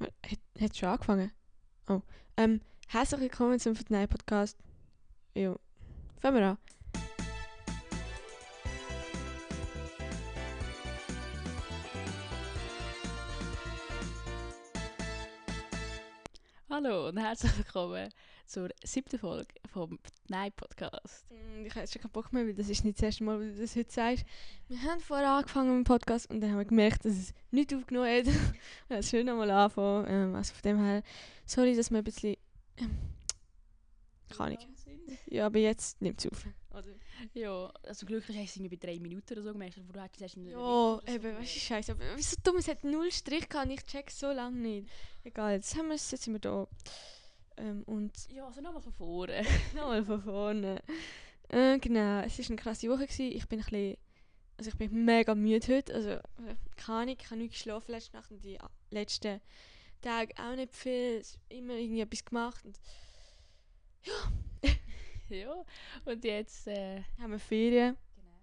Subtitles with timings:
[0.00, 1.30] Hat, schon angefangen?
[1.88, 2.00] Oh.
[2.36, 4.58] Ähm, herzlich willkommen zum Fortnite Podcast.
[5.34, 5.58] Jo.
[6.20, 6.58] Fangen wir an.
[16.74, 18.08] Hallo und herzlich willkommen
[18.46, 19.96] zur siebten Folge vom
[20.26, 21.24] Nein Podcast.
[21.30, 23.38] Mm, Ich habe jetzt schon keinen Bock mehr, weil das ist nicht das erste Mal,
[23.38, 24.24] wo du das heute sagst.
[24.66, 27.72] Wir haben vorher angefangen mit dem Podcast und dann haben wir gemerkt, dass es nicht
[27.72, 28.26] aufgenommen hat.
[28.88, 30.06] Ja, es ist schön nochmal anfangen.
[30.08, 31.04] Ähm, also von dem her,
[31.46, 32.36] sorry, dass wir ein bisschen...
[32.78, 32.98] Ähm,
[34.36, 34.74] keine Ahnung.
[35.26, 36.44] Ja, aber jetzt nimmt es auf.
[36.76, 36.94] Oder?
[37.34, 40.00] Ja, also glücklich hast du irgendwie bei drei Minuten oder so gemerkt, wo du in
[40.00, 41.48] einer Ja, eben, du, gemerkt.
[41.48, 41.92] scheiße.
[41.92, 44.88] Aber wieso dumm, es hat null Strich gehabt, ich check so lange nicht.
[45.22, 46.66] Egal, jetzt haben wir es, jetzt sind wir da.
[47.56, 49.42] Ähm, und Ja, also nochmal von vorne.
[49.74, 50.82] nochmal von vorne.
[51.48, 53.06] Äh, genau, es war eine krasse Woche.
[53.06, 53.32] Gewesen.
[53.36, 53.96] Ich bin ein bisschen,
[54.56, 55.94] also ich bin mega müde heute.
[55.94, 56.20] Also, äh,
[56.76, 58.58] keine Ahnung, ich habe nicht geschlafen letzte Nacht und die
[58.90, 59.40] letzten
[60.02, 61.18] Tage auch nicht viel.
[61.20, 62.64] Es ist immer irgendwie etwas gemacht.
[62.64, 62.80] Und
[64.02, 64.12] ja,
[66.04, 67.96] und jetzt, äh, haben wir Ferien.
[68.14, 68.38] genau.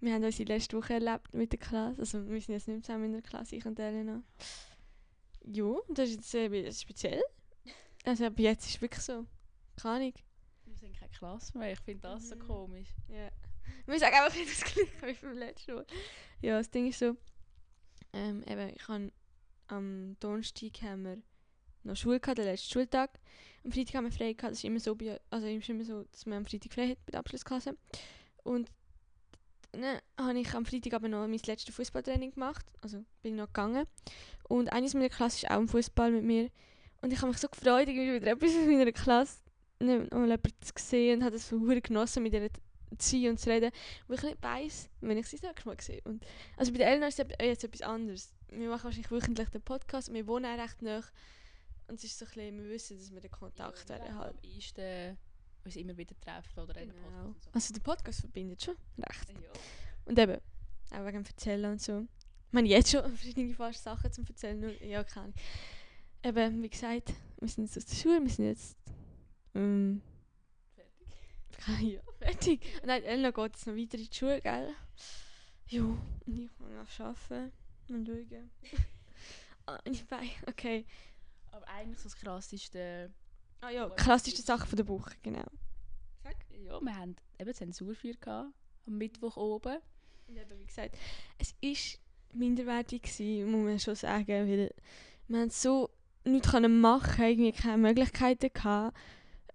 [0.00, 1.98] Wir haben unsere letzte Woche erlebt mit der Klasse.
[2.00, 4.22] Also wir sind jetzt nicht mehr zusammen in der Klasse, ich und Elena.
[5.44, 7.22] Ja, das ist jetzt äh, speziell.
[8.04, 9.26] Also aber jetzt ist es wirklich so.
[9.80, 10.12] Keine Ahnung.
[10.64, 12.40] Wir sind keine Klasse mehr, ich finde das so Mhm.
[12.40, 12.88] komisch.
[13.08, 13.30] Ja.
[13.86, 15.86] Wir sagen einfach nicht das gleiche wie beim letzten Mal.
[16.40, 17.16] Ja, das Ding ist so.
[18.12, 19.12] Ähm, eben, ich habe
[19.68, 21.18] am Donnerstag haben wir
[21.86, 23.10] noch Schule gehabt, den letzten Schultag.
[23.64, 24.52] Am Freitag haben wir frei gehabt.
[24.52, 27.06] Das ist immer so, bei, also ist immer so, dass man am Freitag frei hat
[27.06, 27.76] bei der Abschlussklasse.
[28.44, 28.70] Und
[29.72, 32.64] dann habe ich am Freitag aber noch mein letztes Fußballtraining gemacht.
[32.82, 33.86] Also bin ich noch gegangen.
[34.48, 36.50] Und eines meiner Klasse ist auch im Fußball mit mir.
[37.02, 39.38] Und ich habe mich so gefreut, irgendwie wieder etwas aus meiner Klasse
[39.78, 42.48] nicht mal jemanden zu sehen und habe das verdammt genossen, mit ihr
[42.98, 43.70] zu sein und zu reden,
[44.08, 46.00] wo ich nicht weiss, wenn ich sie das Mal sehe.
[46.04, 46.24] Und
[46.56, 48.32] also bei der Elena ist es jetzt etwas anderes.
[48.48, 51.02] Wir machen wahrscheinlich wöchentlich den Podcast und wir wohnen auch recht nah.
[51.88, 54.34] Und es ist so ein bisschen, wir wissen, dass wir den Kontakt ja, halt.
[54.34, 55.16] am ehesten
[55.64, 57.24] uns immer wieder treffen oder in den Genau.
[57.24, 57.50] Podcast so.
[57.52, 59.28] Also der Podcast verbindet schon recht.
[59.28, 59.50] Ja.
[60.04, 60.40] Und eben,
[60.90, 62.06] auch wegen dem Erzählen und so.
[62.46, 65.32] Ich meine, jetzt schon verschiedene fast Sachen zum Erzählen, nur, ja, keine.
[66.22, 68.76] Eben, wie gesagt, wir sind jetzt aus der Schule, wir sind jetzt,
[69.54, 70.02] ähm,
[71.50, 71.92] Fertig.
[71.92, 72.60] ja, fertig.
[72.80, 74.74] Und Nein, Elena geht jetzt noch weiter in die Schule, gell?
[75.68, 77.52] Ja, und ich muss noch arbeiten
[77.88, 78.50] und schauen.
[79.66, 80.86] ah, ich weiß, okay.
[81.56, 83.10] Aber eigentlich so das krasseste,
[83.62, 85.46] Ah ja, klassische Sache von der Woche, genau.
[86.50, 88.52] ja, wir haben eben Zensurfeier gehabt,
[88.86, 89.78] am Mittwoch oben.
[90.28, 90.98] Und eben, wie gesagt,
[91.38, 94.70] es war minderwertig, gewesen, muss man schon sagen, weil
[95.28, 95.88] wir haben so
[96.24, 98.94] nichts können machen, irgendwie keine Möglichkeiten gehabt.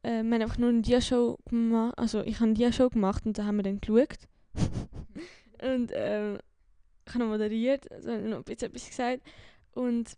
[0.02, 3.38] Äh, wir haben einfach nur eine Dia-Show gemacht, also ich habe eine Dia-Show gemacht und
[3.38, 4.28] da haben wir dann geschaut.
[5.62, 6.40] und ähm,
[7.06, 9.22] ich habe noch moderiert, also noch ein bisschen etwas gesagt.
[9.74, 10.18] Und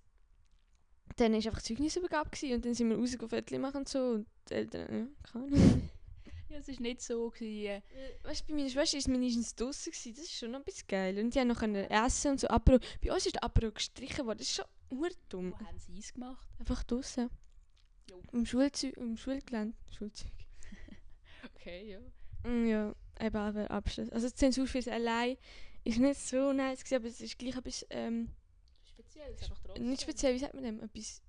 [1.15, 3.99] dann war einfach Zeugnisübergabe gewesen, und dann sind wir rausgegangen, machen und so.
[3.99, 4.87] Und die Eltern,
[5.23, 5.89] ja, keine Ahnung.
[6.49, 7.31] Ja, es war nicht so.
[7.31, 7.81] Gewesen, äh,
[8.21, 10.13] Weißt du, bei meiner Schwester war es mindestens gewesen.
[10.15, 11.17] Das ist schon noch ein bisschen geil.
[11.17, 12.47] Und die haben noch essen und so.
[12.47, 12.77] Apero.
[13.01, 14.37] Bei uns ist der Apero gestrichen worden.
[14.37, 15.55] Das ist schon hure dumm.
[15.57, 16.47] wo haben sie es gemacht?
[16.59, 17.31] Einfach draussen.
[18.07, 18.21] Jo.
[18.33, 19.75] Im Schulzeug, im Schulgelände.
[19.89, 20.29] Schulzeug.
[21.55, 22.49] Okay, ja.
[22.49, 24.09] Mm, Ja, eben aber Abschluss.
[24.09, 25.37] Also die Zensur für allein
[25.83, 28.29] ist nicht so nice gewesen, aber es ist gleich etwas, ähm,
[29.13, 29.89] Speziell, es ist einfach trotzdem.
[29.89, 30.81] nicht speziell, wie sagt man dem?
[30.81, 31.21] Etwas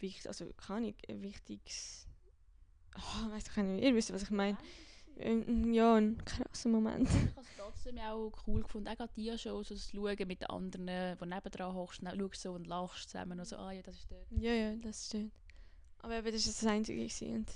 [0.00, 2.06] wichtig, also keine Ahnung, ein wichtiges...
[2.96, 4.58] Oh, weiss doch nicht, ihr wisst, was ich meine.
[5.16, 7.08] Ähm, Ja, ein krasser Moment.
[7.08, 10.40] Ich habe es trotzdem auch cool gefunden, auch gerade die Shows, so das Schauen mit
[10.42, 10.86] den anderen,
[11.18, 14.10] die nebendran hochst, dann schaust so und lachst zusammen und so, ah ja, das ist
[14.10, 14.24] der.
[14.30, 15.32] Ja, ja, das stimmt.
[16.00, 16.98] Aber eben, das war das Einzige.
[16.98, 17.46] Gewesen.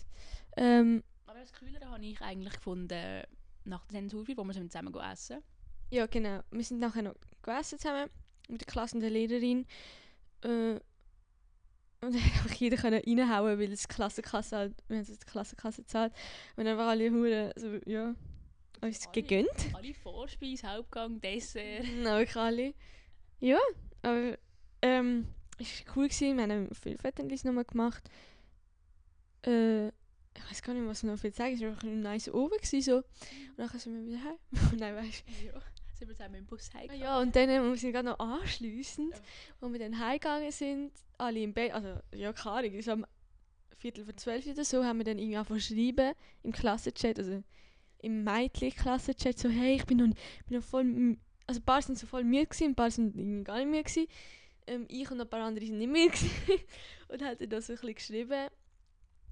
[0.56, 3.22] Ähm, Aber das Coolere habe ich eigentlich gefunden,
[3.64, 5.42] nach der Zensurfeier, wo wir zusammen essen.
[5.90, 6.40] ja, genau.
[6.50, 8.10] Wir sind nachher noch gegessen zusammen
[8.48, 9.66] mit der Klasse und der Lehrerin.
[10.42, 10.80] Äh,
[12.00, 15.26] und dann einfach jeder können reinhauen, weil es die Klassenkasse halt, wir haben es die
[15.26, 16.12] Klassenkasse gezahlt.
[16.56, 18.14] Und dann waren alle Huren, so, ja,
[18.82, 19.22] uns Alle.
[19.22, 19.74] gegönnt.
[19.74, 21.84] Alle Vorspeise, Hauptgang, Dessert.
[22.02, 22.74] Na, wirklich alle.
[23.40, 23.58] Ja,
[24.02, 24.36] aber,
[24.82, 25.28] ähm,
[25.58, 26.36] es war cool gewesen.
[26.36, 28.02] Wir haben viele Fotos nochmal gemacht.
[29.46, 31.54] Äh, ich weiß gar nicht, was ich noch viel sagen.
[31.54, 32.96] Es war einfach ein nice gewesen, so.
[32.96, 33.04] Und
[33.56, 34.38] dann sind wir wieder heim.
[34.78, 35.52] Nein, weißt ja.
[36.04, 37.02] Sind wir zusammen im Bus heimgegangen.
[37.02, 39.14] Ja, und dann äh, wir sind gerade noch anschliessend,
[39.58, 43.06] wo wir dann heimgegangen sind, alle im Bett, also ja, keine Ahnung, so am
[43.78, 46.12] Viertel vor zwölf oder so, haben wir dann irgendwie angefangen schreiben
[46.42, 47.42] im Klassenchat, also
[48.02, 50.14] im Mädchen-Klassenchat, so hey, ich bin noch,
[50.46, 51.16] bin noch voll,
[51.46, 53.84] also ein paar sind so voll müde gewesen, ein paar sind irgendwie gar nicht müde
[53.84, 54.06] gewesen.
[54.66, 56.64] Ähm, ich und ein paar andere sind nicht müde gewesen.
[57.08, 58.50] und haben dann so ein bisschen geschrieben,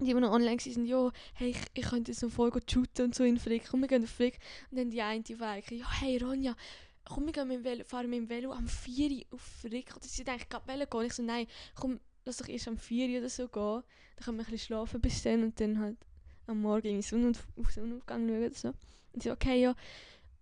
[0.00, 3.06] die, die noch online waren, ja, hey, ich, ich könnte jetzt noch voll gut shooten
[3.06, 4.38] und so in Frick, komm, wir gehen auf Frick.
[4.70, 6.56] Und dann die eine Eike, ja, hey Ronja,
[7.04, 9.94] komm, wir gehen mit dem Velo, fahren mit dem Velo am 4 Uhr auf Rick.
[9.96, 11.06] Oder sie denken, gerade Velo gehen.
[11.06, 13.82] Ich so, nein, komm, lass doch erst am 4 Uhr oder so gehen.
[14.16, 15.98] Dann können wir ein bisschen schlafen bis dann und dann halt
[16.46, 18.68] am Morgen in Sonnenauf auf Sonnenaufgang schauen oder so.
[19.12, 19.74] Und sie so, okay, ja.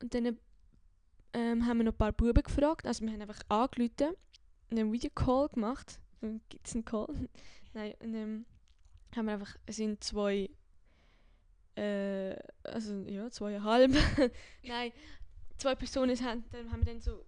[0.00, 0.38] Und dann
[1.32, 2.86] ähm, haben wir noch ein paar Buben gefragt.
[2.86, 4.16] Also wir haben einfach angerufen
[4.70, 6.00] und einen Videocall gemacht.
[6.48, 7.08] Gibt es einen Call?
[7.72, 8.46] Nein, und dann
[9.16, 10.48] haben wir einfach, es sind zwei,
[11.76, 13.92] äh, also ja, zweieinhalb.
[14.62, 14.92] Nein,
[15.58, 17.24] zwei Personen haben, dann haben wir dann so,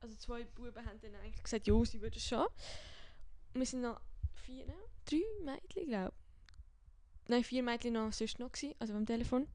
[0.00, 2.46] also zwei Buben haben dann eigentlich gesagt, ja, sie würden schon.
[3.54, 4.00] Wir sind noch
[4.44, 4.74] vier, ne?
[5.04, 6.14] drei Mädchen, glaube
[7.28, 9.46] Nein, vier Mädchen noch sonst noch gewesen, also beim Telefon.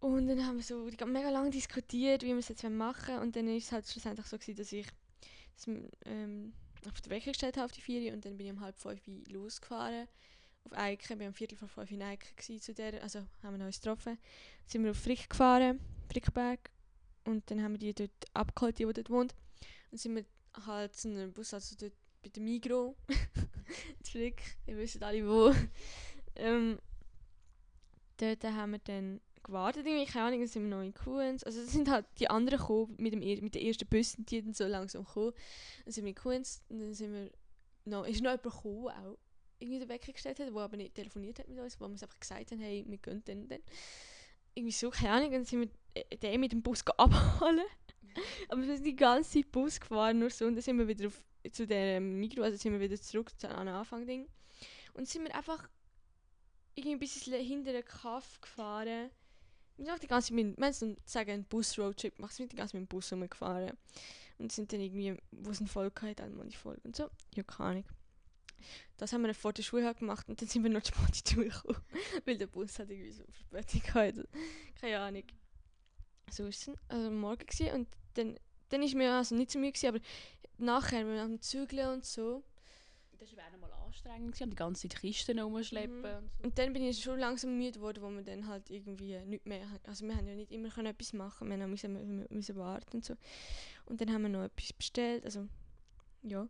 [0.00, 3.22] Und dann haben wir so die- mega lange diskutiert, wie wir es jetzt machen wollen.
[3.22, 4.86] Und dann ist es halt schlussendlich so gewesen, dass ich
[5.56, 5.66] das,
[6.04, 6.52] ähm,
[6.88, 9.00] auf den Wecker gestellt habe auf die vier und dann bin ich um halb fünf
[9.28, 10.08] losgefahren
[10.64, 11.18] auf Eiken.
[11.18, 14.16] Waren am Viertel vor fünf in Eiken zu der, also haben wir uns getroffen.
[14.16, 15.80] Dann sind wir auf Frick gefahren,
[16.10, 16.70] Frickberg.
[17.24, 19.34] Und dann haben wir die dort abgeholt, die, die dort wohnt.
[19.90, 20.24] Und sind wir
[20.66, 21.92] halt zu einem Bus, also dort
[22.22, 22.96] bei der Migro.
[24.04, 25.52] Frick, ihr wisst alle wo.
[26.36, 26.78] ähm,
[28.16, 31.44] dort haben wir dann gewartet, irgendwie, keine Ahnung, dann sind noch in Kuhns.
[31.44, 34.52] Also es sind halt die anderen gekommen, mit, dem, mit den ersten Bussen, die dann
[34.52, 35.32] so langsam gekommen.
[35.84, 37.30] Dann sind wir in Kuhns und dann sind wir
[37.84, 39.16] noch, ist noch jemand gekommen, auch
[39.58, 42.20] irgendwie den Wecker gestellt hat, der aber nicht telefoniert hat mit uns, wo wir einfach
[42.20, 43.60] gesagt haben, hey, wir gehen dann, dann.
[44.54, 47.66] Irgendwie so, keine Ahnung, dann sind wir äh, den mit dem Bus abholen.
[48.48, 51.06] aber wir sind die ganze Zeit Bus gefahren, nur so, und dann sind wir wieder
[51.06, 51.22] auf,
[51.52, 54.26] zu der Mikro, also sind wir wieder zurück zu, den Anfang-Ding.
[54.94, 55.68] Und sind wir einfach
[56.74, 59.10] irgendwie bisschen hinter den Kaff gefahren.
[59.76, 62.90] Wir sind die ganze Zeit mit, wir sagen, Bus-Roadtrip gemacht, sind die ganze Zeit mit
[62.90, 63.76] dem Bus rumgefahren.
[64.38, 67.08] Und sind dann irgendwie, wo es eine Folge hatte, dann mal die Folge und so.
[67.34, 67.84] Ja, keine Ahnung.
[68.96, 70.92] Das haben wir dann vor der Schule halt gemacht und dann sind wir noch zu
[70.92, 71.84] spät in die Schule gekommen.
[72.24, 74.28] Weil der Bus hat irgendwie so Verspätung gehabt.
[74.80, 75.24] Keine Ahnung.
[76.30, 76.76] So war es dann.
[76.88, 77.74] Also morgen gewesen.
[77.74, 78.38] und dann,
[78.70, 80.00] dann ist mir also nicht so müde gewesen, aber
[80.58, 82.42] nachher, wir haben Zügeln und so.
[83.18, 86.04] Das war auch mal anstrengend, gewesen, die ganze Zeit Kisten rumschleppen Mhm.
[86.04, 86.44] und so.
[86.44, 89.66] Und dann bin ich schon langsam müde geworden, wo wir dann halt irgendwie nicht mehr,
[89.84, 93.04] also wir haben ja nicht immer können etwas machen, wir haben müssen, müssen warten und
[93.04, 93.14] so.
[93.86, 95.46] Und dann haben wir noch etwas bestellt, also
[96.22, 96.46] ja,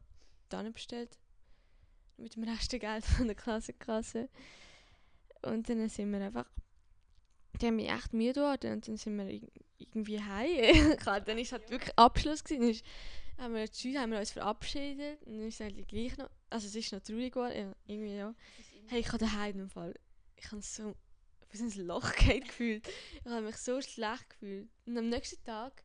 [0.49, 1.19] dann bestellt
[2.17, 4.29] mit dem Restgeld von der Klassenkasse.
[5.43, 6.47] Und dann sind wir einfach,
[7.61, 10.97] dann bin ich echt müde geworden und dann sind wir irg- irgendwie heim.
[11.27, 12.61] Dann ist halt wirklich Abschluss gewesen.
[12.63, 12.85] Dann ist,
[13.39, 16.75] haben wir, haben wir uns verabschiedet und dann ist es eigentlich gleich noch, also es
[16.75, 18.35] ist noch traurig geworden, ja, irgendwie ja.
[18.87, 19.95] Hey, ich habe daheim im Fall.
[20.37, 20.95] Ich habe so
[21.53, 22.87] so ein Loch geht gefühlt.
[22.87, 24.69] Ich habe mich so schlecht gefühlt.
[24.85, 25.83] Und am nächsten Tag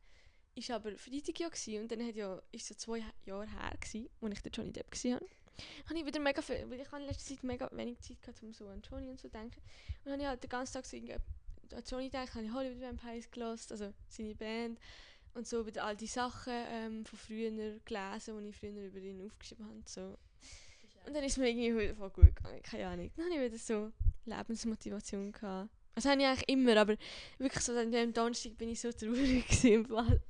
[0.54, 4.10] ist aber Freitag ja gewesen, und dann hat ja ist so zwei Jahre her gsi,
[4.20, 5.26] wo ich den Johnny Depp gesehen habe.
[5.88, 8.42] Habe ich wieder mega viel, weil ich habe in letzter Zeit mega wenig Zeit gehabt,
[8.42, 9.60] um so an Johnny und so zu denken.
[10.04, 12.80] Und dann habe ich halt den ganzen Tag so an Johnny gedacht, habe ich Hollywood
[12.80, 14.78] Vampires gelost, also seine Band
[15.34, 17.50] und so wieder all die Sachen ähm, von früher
[17.84, 19.82] gelesen, die ich früher über ihn aufgeschrieben habe.
[19.86, 20.18] So.
[21.06, 23.10] Und dann ist mir irgendwie wieder voll gut gegangen, keine Ahnung.
[23.16, 23.92] Dann habe ich wieder so
[24.24, 25.70] Lebensmotivation gehabt.
[25.94, 26.96] Das habe ich eigentlich immer, aber
[27.38, 30.22] wirklich so an dem Donnerstag bin ich so traurig im Fall.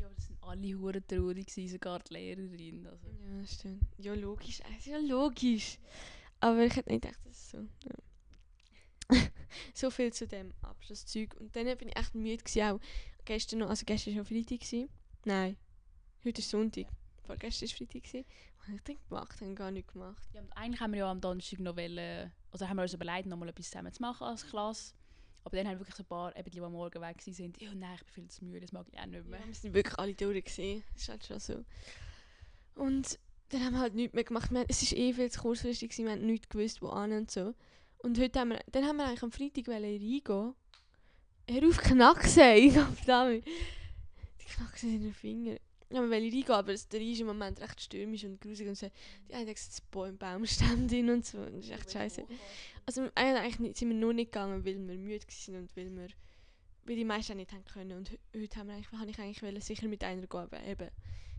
[0.00, 2.86] Ja, aber das sind alle hure traurig gewesen, sogar die Lehrerin.
[2.86, 3.06] Also.
[3.06, 3.82] Ja, das stimmt.
[3.98, 4.60] Ja, logisch.
[4.78, 5.78] Ist ja logisch.
[6.40, 7.58] Aber ich hätte nicht gedacht, dass es so...
[7.58, 9.20] Ja.
[9.74, 11.34] so viel zu dem Abschlusszeug.
[11.38, 12.80] Und dann bin ich echt müde gewesen, auch
[13.24, 13.70] gestern noch.
[13.70, 14.60] Also gestern war schon Freitag.
[14.60, 14.88] Gewesen.
[15.24, 15.56] Nein,
[16.24, 16.86] heute ist Sonntag.
[17.26, 18.02] Vorgestern war Freitag.
[18.04, 18.24] Gewesen.
[18.66, 19.40] Was ich denn gemacht?
[19.40, 20.22] Habe gar nichts gemacht.
[20.32, 23.26] Ja, und eigentlich haben wir ja am Donnerstag noch wollen, also haben wir uns überlegt,
[23.26, 24.94] noch mal etwas zusammen zu machen als Klasse.
[25.44, 27.74] Aber dann haben wirklich so ein paar, eben die, die am Morgen weg waren, ja
[27.74, 29.40] nein, ich bin viel zu müde, das mag ich auch nicht mehr.
[29.40, 30.44] Ja, wir sind wirklich alle durch.
[30.44, 30.82] Gewesen.
[30.94, 31.64] Das ist halt schon so.
[32.74, 33.18] Und
[33.50, 34.50] dann haben wir halt nichts mehr gemacht.
[34.50, 35.90] Wir, haben- es war eh viel zu kurzfristig.
[35.90, 36.06] Gewesen.
[36.06, 37.54] Wir haben nichts gewusst, wo an und so.
[37.98, 40.22] Und heute haben wir, dann haben wir eigentlich am Freitag reingehen.
[41.50, 42.52] Hör auf, Knackse!
[42.54, 43.44] Ich hab damit.
[43.46, 45.56] Die Knackse in den Finger.
[45.94, 48.74] Ja, wir wollen reingehen, aber es- der ist im Moment recht stürmisch und grusig und
[48.76, 48.90] so.
[49.28, 51.38] Die einen haben gesagt, es Bäume, Baumstämme drin und so.
[51.44, 52.24] Das ist echt scheiße.
[52.84, 56.08] Also eigentlich nicht, sind wir nur nicht gegangen, weil wir müde waren und weil wir
[56.86, 57.96] weil die meisten auch nicht haben können.
[57.96, 60.62] Und he- heute haben wir eigentlich, habe ich eigentlich wollen, sicher mit einer gehen, aber
[60.64, 60.90] eben,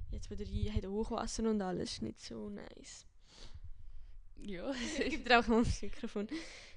[0.10, 3.06] jetzt wo der Rhein hat Hochwasser und alles, ist nicht so nice.
[4.42, 4.72] Ja,
[5.06, 6.28] Ich gebe dir auch mal das Mikrofon.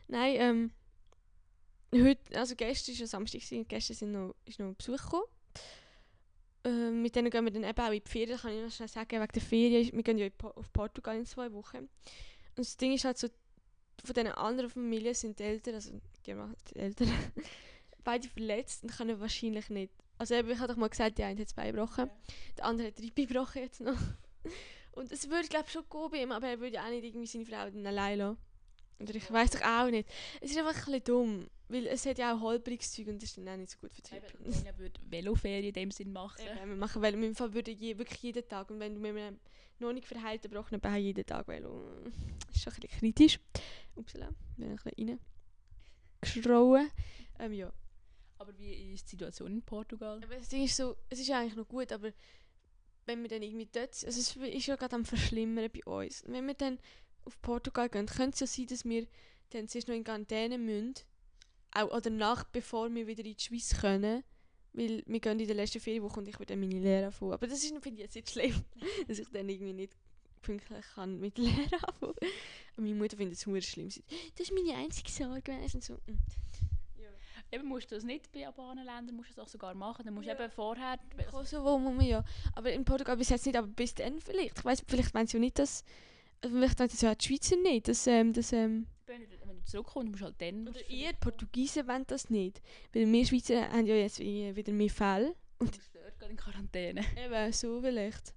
[0.08, 0.70] Nein, ähm,
[1.94, 5.24] heute, also gestern war ja Samstag, gewesen, gestern sind noch, ist noch Besuch gekommen.
[6.64, 8.70] Ähm, mit denen gehen wir dann eben auch in die Ferien, das kann ich noch
[8.70, 11.78] schnell sagen, wegen der Ferien, wir gehen ja in Po- auf Portugal in zwei Wochen.
[11.78, 11.88] Und
[12.56, 13.28] das Ding ist halt so,
[14.04, 15.92] von diesen anderen Familien sind die Eltern, also
[16.34, 17.08] machen- die Eltern,
[18.04, 19.92] beide verletzt und können wahrscheinlich nicht.
[20.18, 22.10] Also eben, ich habe doch mal gesagt, die eine hat zwei gebrochen,
[22.56, 23.96] der andere hat drei gebrochen jetzt noch.
[24.92, 27.04] Und es würde glaube ich schon gehen bei ihm, aber er würde ja auch nicht
[27.04, 28.38] irgendwie seine Frau dann allein lassen.
[28.98, 30.08] Oder ich weiß doch auch nicht.
[30.40, 31.46] Es ist einfach ein bisschen dumm.
[31.68, 33.92] Weil es hat ja auch holpriges Zeug und das ist dann auch nicht so gut
[33.92, 34.14] für die.
[34.16, 36.40] Eben, dann würde Veloferien in dem Sinn machen.
[36.40, 37.18] Eben, wir machen Velo.
[37.18, 38.70] Im Fall würde ich je, wirklich jeden Tag.
[38.70, 39.38] Und wenn du mit einem
[39.78, 42.08] noch nicht verheilten gebrochenen Bein jeden Tag Velo, äh,
[42.54, 43.40] ist schon ein bisschen kritisch.
[43.94, 45.20] Upsala, bin ich ein bisschen
[46.22, 46.90] reingeschrauen.
[47.38, 47.72] Ähm, ja.
[48.38, 50.20] Aber wie ist die Situation in Portugal?
[50.22, 52.12] Aber das Ding ist so, es ist ja eigentlich noch gut, aber
[53.04, 56.22] wenn wir dann irgendwie dort, also es ist ja gerade am Verschlimmern bei uns.
[56.22, 56.78] Und wenn wir dann
[57.24, 59.06] auf Portugal gehen, könnte es ja sein, dass wir
[59.50, 60.94] dann zuerst noch in Quarantäne müssen.
[61.78, 64.24] Auch, oder nach, bevor wir wieder in die Schweiz können.
[64.72, 67.32] Weil wir gehen in der letzten Ferienwoche und ich würde dann meine Lehre anfangen.
[67.32, 68.54] Aber das ist finde ich jetzt nicht schlimm,
[69.08, 69.96] dass ich dann irgendwie nicht
[70.42, 72.14] pünktlich kann mit der Lehre anfangen.
[72.76, 73.88] Und meine Mutter findet es sehr schlimm.
[73.88, 75.52] Das ist meine einzige Sorge.
[75.52, 75.94] Und so.
[75.94, 76.18] mm.
[77.50, 80.04] Eben musst du das nicht bei albanen Ländern, musst du das auch sogar machen.
[80.04, 80.38] Dann musst du Ja.
[80.38, 80.98] eben vorher...
[81.30, 82.22] Kosovo muss man ja.
[82.54, 84.58] Aber in Portugal bis jetzt nicht, aber bis dann vielleicht.
[84.58, 85.82] Ich weiß, vielleicht meinen sie ja nicht, dass.
[86.42, 87.88] Also vielleicht meinen sie ja die Schweizer nicht.
[87.88, 89.22] Dass, ähm, dass, ähm, Wenn
[89.68, 90.68] zurückkommst, musst du halt dann...
[90.68, 92.60] oder ihr Portugiesen wollen das nicht.
[92.92, 95.34] Weil wir Schweizer haben ja jetzt wie- wieder mehr Fälle.
[95.58, 97.02] Und du musst dort in Quarantäne.
[97.16, 98.34] Eben, so vielleicht.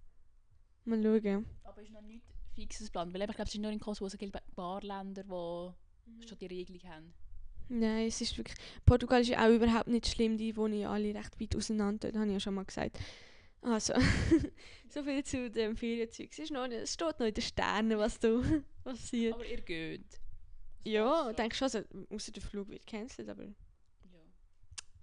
[0.86, 1.46] Mal schauen.
[1.64, 2.24] Aber es ist noch nicht
[2.54, 3.14] fixes Plan.
[3.14, 6.38] Weil ich glaube, es ist nur in Kosovo, es gibt ein paar Länder, die schon
[6.40, 7.14] die Regelung haben.
[7.70, 8.58] Nein, es ist wirklich.
[8.86, 10.38] Portugal ist ja auch überhaupt nicht schlimm.
[10.38, 12.12] Die wohnen ja alle recht weit auseinander.
[12.12, 13.00] Das habe ich ja schon mal gesagt.
[13.62, 13.94] Also,
[14.90, 16.30] so viel zu dem Ferienzeug.
[16.32, 18.42] Es, ist noch nicht, es steht noch in den Sternen, was da
[18.84, 19.36] passiert.
[19.36, 20.20] Aber ihr geht.
[20.84, 21.66] Ja, passt denke schon.
[21.66, 24.20] Also, außer der Flug wird cancelled, aber Ja.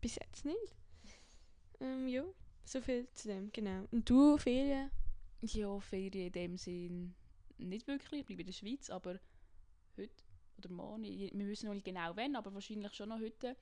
[0.01, 0.57] bis jetzt nicht.
[1.81, 2.25] Ähm, ja,
[2.65, 3.85] so viel zu dem, genau.
[3.93, 4.91] Und du, Ferien?
[5.43, 7.15] Ja, Ferien in dem Sinn
[7.59, 8.21] nicht wirklich.
[8.23, 9.21] Ich bleibe in der Schweiz, aber
[9.97, 10.11] heute
[10.59, 13.55] oder morgen, ich- wir wissen noch nicht genau wann, aber wahrscheinlich schon noch heute,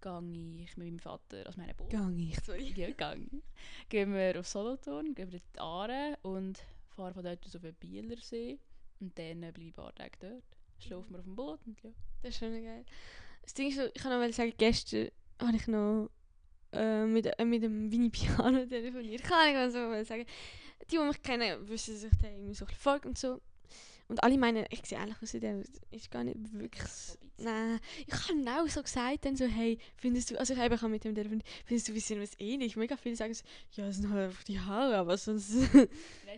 [0.00, 2.72] gehe ich mit meinem Vater, also meinem Bruder, Gang ich, sorry.
[2.76, 3.42] ja, gehe ich.
[3.88, 7.62] Gehen wir auf Solothurn, gehen wir in die Aare und fahren von dort aus auf
[7.62, 8.60] den Bielersee
[9.00, 10.57] und dann bleibe ich ein paar Tage dort.
[10.78, 11.90] Schlafen wir auf dem Boot und ja.
[12.22, 12.84] Das ist schon geil.
[13.42, 15.08] Das Ding ist, so, ich kann noch mal sagen, gestern
[15.40, 16.10] habe ich noch
[16.72, 19.22] äh, mit, äh, mit dem Vini Piano telefoniert.
[19.22, 20.24] Kann ich mal so mal sagen.
[20.90, 23.40] Die, die mich kennen, wissen sich da irgendwie so ein bisschen folgt und so.
[24.08, 26.82] Und alle meinen, ich sehe eigentlich aus, der ist gar nicht wirklich...
[27.36, 30.82] Nein, ich habe genau so gesagt, dann so, hey, findest du, also ich habe ich
[30.82, 32.74] mit dem telefoniert, findest du, wir sind uns ähnlich?
[32.74, 35.52] Mega viele sagen so, ja, es sind halt einfach die Haare, aber sonst...
[35.74, 35.88] Nein,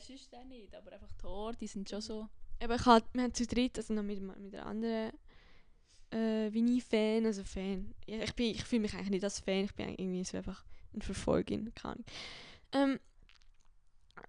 [0.00, 2.28] sonst auch nicht, aber einfach die Haare, die sind schon so...
[2.62, 5.12] Aber ich halt, wir haben zu dritt, also noch mit, mit einer anderen
[6.11, 7.95] äh, Vinny-Fan, also Fan.
[8.07, 11.73] Ich ich fühle mich eigentlich nicht als Fan, ich bin irgendwie so einfach eine Verfolgerin,
[11.75, 12.05] keine Ahnung.
[12.73, 13.00] Ähm,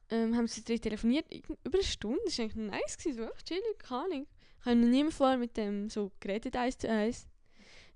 [0.09, 1.25] ähm, haben sie dritt telefoniert,
[1.63, 4.27] über eine Stunde, das war eigentlich nice, gewesen, so einfach chillig, keine Ahnung.
[4.59, 7.27] Ich habe noch nie vorher mit dem so geredet, eins zu eins.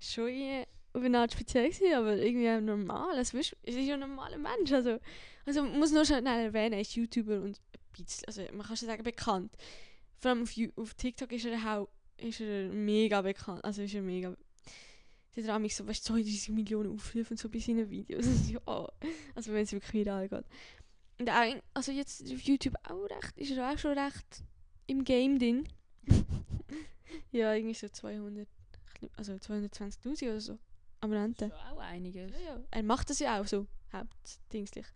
[0.00, 3.94] Schon irgendwie auf eine Art speziell gewesen, aber irgendwie normal, also weißt, es ist ja
[3.94, 4.98] ein normaler Mensch, also,
[5.44, 8.76] also man muss nur schnell erwähnen, er ist YouTuber und ein bisschen, also man kann
[8.76, 9.52] schon sagen bekannt.
[10.18, 13.64] Vor allem auf, auf TikTok ist er auch ist er mega bekannt.
[13.64, 14.36] Also ist er mega.
[15.36, 18.26] Der hat mich so, weißt du, 32 Millionen Aufrufe und so bei seinen Videos.
[18.50, 18.88] ja.
[19.34, 20.44] Also wenn es wirklich viral geht.
[21.18, 24.44] Und auch, also jetzt auf YouTube auch recht, ist er auch schon recht
[24.86, 25.68] im Game drin.
[27.32, 28.48] ja, irgendwie so 200,
[29.16, 30.58] also 220.000 oder so.
[31.00, 32.32] Am Das ist auch einiges.
[32.32, 32.64] Ja, ja.
[32.70, 34.86] Er macht das ja auch so, hauptdingslich.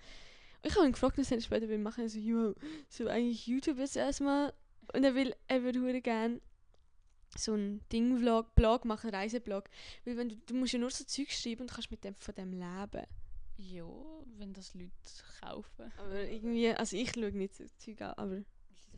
[0.63, 2.09] Ich habe ihn gefragt, was er später will machen.
[2.09, 2.53] So, ja,
[2.89, 4.53] so eigentlich YouTube jetzt erstmal.
[4.93, 6.41] Und er will, er würde hure gern
[7.37, 9.65] so ein Ding-Vlog, Blog machen, Reiseblog.
[10.05, 12.35] Weil wenn du, du musst ja nur so Zeug schreiben und kannst mit dem, von
[12.35, 13.07] dem leben.
[13.57, 13.87] Ja,
[14.39, 14.91] wenn das Leute
[15.41, 15.93] kaufen.
[15.99, 18.43] Aber irgendwie, also ich schaue nicht so Zeug an, aber,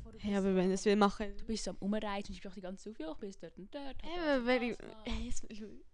[0.03, 1.37] vor, hey, aber wenn es will machen.
[1.37, 3.59] Du bist so am Umreisen und sprichst die ganze Zeit auf, ja, ich bin dort
[3.59, 3.97] und dort.
[4.03, 5.43] das und wenn ich, hey, es,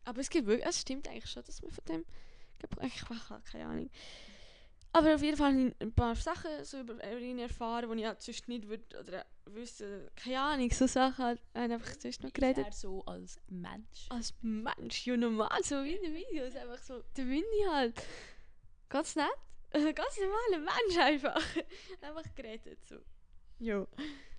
[0.05, 2.05] aber es gibt wirklich, es stimmt eigentlich schon, dass man von dem,
[2.83, 3.91] ich habe keine Ahnung.
[4.99, 8.49] Aber auf jeden Fall ein paar Sachen so über ihn erfahren, die ich halt sonst
[8.49, 12.67] nicht würde, oder wüsste, keine Ahnung, so Sachen halt, haben einfach sonst noch geredet.
[12.67, 14.07] er so als Mensch?
[14.09, 18.03] Als Mensch, ja normal, so wie in den Videos, einfach so, der Winnie halt,
[18.89, 19.27] ganz nett,
[19.73, 21.57] ganz normaler Mensch einfach,
[22.01, 22.97] einfach geredet, so.
[23.61, 23.87] Ja,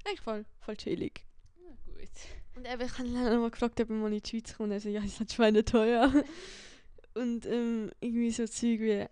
[0.06, 1.26] eigentlich voll, voll chillig.
[1.64, 2.10] Ja, gut.
[2.56, 4.58] Und eben, ich habe ihn dann noch mal gefragt, ob er mal in die Schweiz
[4.58, 4.74] kommt.
[4.74, 6.12] Er so, ja, ist halt schweineteuer.
[7.16, 9.06] Und ähm, irgendwie so Zeug wie,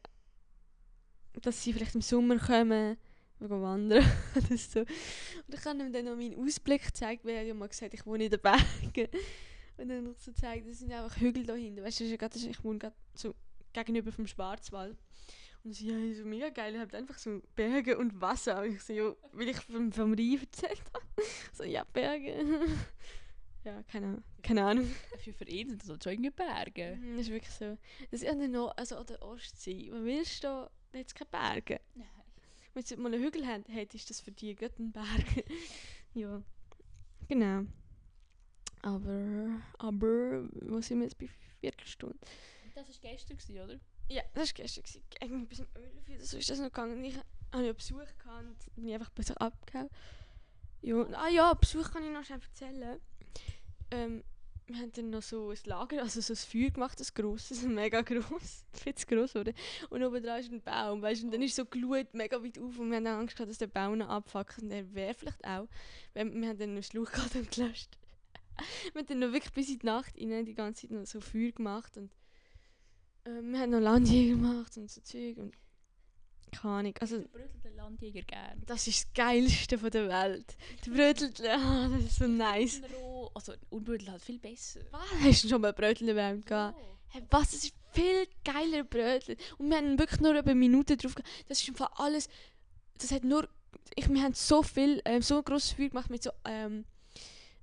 [1.41, 2.98] dass sie vielleicht im Sommer kommen,
[3.39, 4.79] wir gehen wandern oder so.
[4.79, 8.06] Und ich habe ihm dann noch meinen Ausblick gezeigt, weil er ja mal gesagt ich
[8.06, 9.10] wohne in den Bergen.
[9.77, 11.84] Und dann noch so gezeigt, das sind einfach Hügel da hinten.
[11.84, 13.36] Weißt du, ja ich wohne gerade so
[13.74, 14.98] gegenüber vom Schwarzwald.
[15.63, 18.62] Und sie ja, so mega geil, ihr habt einfach so Berge und Wasser.
[18.62, 21.06] Und ich so, ja, weil ich vom, vom Rhein erzählt habe.
[21.53, 22.46] So, ja, Berge.
[23.63, 24.88] ja, keine, keine Ahnung.
[25.17, 26.98] Für, für ihn sind das schon irgendwie Berge.
[27.00, 27.77] Mhm, Das ist wirklich so.
[28.12, 29.89] Das ist an der, no also an der Ostsee.
[29.91, 30.72] Willst du da?
[30.91, 31.82] Da hat es keine Berge.
[31.96, 32.08] Nein.
[32.74, 35.46] Wenn du mal einen Hügel hat, ist das für dich gerade ein Berg.
[36.13, 36.41] ja.
[37.27, 37.65] Genau.
[38.82, 41.27] Aber, aber, wo sind wir jetzt bei
[41.60, 42.17] Viertelstunde.
[42.75, 43.79] Das war gestern, gewesen, oder?
[44.10, 44.84] Ja, das war gestern.
[44.84, 45.03] gewesen.
[45.20, 47.03] Irgendwie bis um 11 Uhr oder so ist das noch gegangen.
[47.03, 49.89] Ich hatte ja Besuch gehabt und bin einfach ein bisschen abgehauen.
[50.82, 53.01] Ja, ah ja, Besuch kann ich noch schnell erzählen.
[53.91, 54.24] Ähm,
[54.68, 58.02] wir haben dann noch so ein Lager, also so ein Feuer gemacht, ein grosses, mega
[58.02, 59.54] gross, viel zu gross wurde.
[59.90, 62.60] Und oben dran ist ein Baum, weißt du, und dann ist so Glut mega weit
[62.60, 65.14] auf und wir haben dann Angst gehabt, dass der Baum noch abfuckt und der wäre
[65.14, 65.68] vielleicht auch.
[66.14, 67.98] Weil wir haben dann noch Schluch gehabt und gelöscht.
[68.94, 71.22] wir haben dann noch wirklich bis in die Nacht rein die ganze Zeit noch so
[71.22, 72.12] Feuer gemacht und
[73.26, 75.56] ähm, wir haben noch Landjäger gemacht und so Zeug und
[76.52, 78.64] keine Ahnung, also Ich brötel den Landjäger gern.
[78.66, 80.56] das ist das Geilste von der Welt.
[80.86, 82.82] Der Brötelt, ah, das ist so nice.
[83.34, 84.81] Also Unbrötel halt viel besser.
[84.91, 85.01] Was?
[85.24, 86.77] Hast du schon mal Brötchen erwärmt gehabt?
[86.79, 86.98] Oh.
[87.10, 87.51] Hey, was?
[87.51, 89.36] Das ist viel geiler Brötchen.
[89.57, 91.29] Und wir haben wirklich nur eine Minute drauf gehabt.
[91.48, 92.27] Das ist einfach alles.
[92.98, 93.48] Das hat nur.
[93.96, 96.86] Ich, wir haben so viel, ähm, so ein grosses Feuer gemacht mit so, ähm,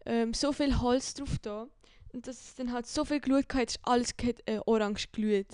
[0.06, 1.68] ähm, so viel Holz drauf da.
[2.12, 4.14] Und das ist dann halt so viel Glut gehabt, ist alles
[4.46, 5.48] äh, orange glüht.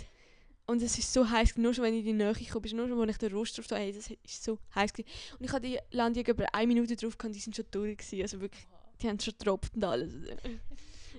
[0.66, 3.00] Und es ist so heiß, nur schon wenn ich in die Nähe komme, nur schon,
[3.00, 4.92] wenn ich den Rost drauf da hey, das ist so heiß.
[5.38, 8.22] Und ich hatte die Landjäger über eine Minute drauf gehabt, die sind schon durch gewesen.
[8.22, 8.68] Also wirklich.
[9.02, 10.12] Die haben schon getropft und alles.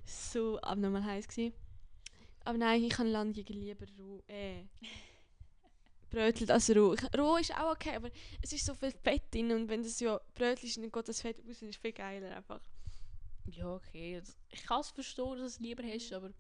[0.06, 1.54] so abnormal heiß gewesen.
[2.44, 4.22] Aber nein, ich kann Landjäger lieber roh.
[4.28, 4.64] Äh.
[6.10, 6.94] Brötelt als roh.
[6.94, 8.10] Ich- Roh ist auch okay, aber
[8.42, 11.22] es ist so viel Fett drin und wenn das ja Brötchen ist, dann geht das
[11.22, 12.60] Fett raus und ist viel geiler einfach.
[13.46, 14.18] Ja, okay.
[14.18, 16.32] Also, Ich kann es verstehen, dass du es lieber hast, aber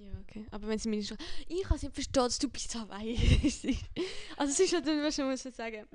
[0.00, 0.46] Ja, okay.
[0.50, 1.18] Aber wenn sie mir schon.
[1.48, 3.16] Ich kann es nicht verstehen, dass du bis Hawaii.
[4.36, 5.86] Also, es ist halt, was man muss sagen.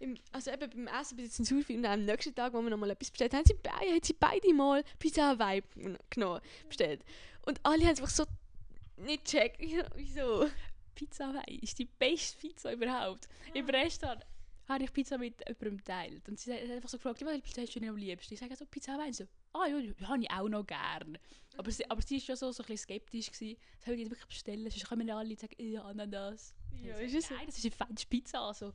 [0.00, 2.90] Im, also, eben beim Essen bei der Zensurfilm und am nächsten Tag, wo wir nochmal
[2.90, 5.62] etwas bestellt haben, sie beide, haben sie beide mal Pizza Hawaii
[6.10, 7.04] genommen, bestellt.
[7.46, 8.24] Und alle haben es einfach so
[8.96, 9.60] nicht gecheckt.
[9.94, 10.48] Wieso?
[10.94, 13.28] Pizza Hawaii ist die beste Pizza überhaupt.
[13.54, 14.24] Im Restaurant
[14.68, 16.28] habe ich Pizza mit jemandem geteilt.
[16.28, 18.34] Und sie hat einfach so gefragt, welche Pizza hast du denn am liebsten?
[18.34, 19.08] Ich sage so, Pizza Hawaii.
[19.08, 21.18] Und so, ah ja, die habe ich auch noch gern.
[21.56, 23.56] Aber sie, aber sie ist schon so, so ein bisschen skeptisch gewesen.
[23.76, 24.70] Das soll ich jetzt wirklich bestellen?
[24.70, 26.54] Sonst kommen alle und sagen, ja, Ananas.
[26.82, 27.34] Ja, ist es so?
[27.34, 28.40] Nein, das ist eine fette Pizza.
[28.40, 28.72] Also.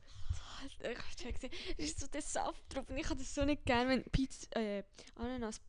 [0.80, 1.54] Ich check's nicht.
[1.76, 4.48] Es ist so der Saft drauf und ich habe das so nicht gern, wenn Pizza,
[4.56, 4.84] äh,
[5.16, 5.60] Ananas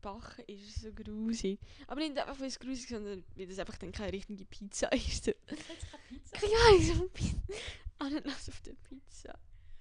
[0.00, 0.82] backen ist.
[0.82, 1.58] So grusig.
[1.86, 4.88] Aber nicht einfach, weil es grusig ist, sondern weil das einfach dann keine richtige Pizza
[4.92, 5.26] ist.
[5.26, 6.36] Das ist keine Pizza.
[6.38, 7.10] Keine Ahnung, so
[7.98, 9.38] Ananas auf der Pizza.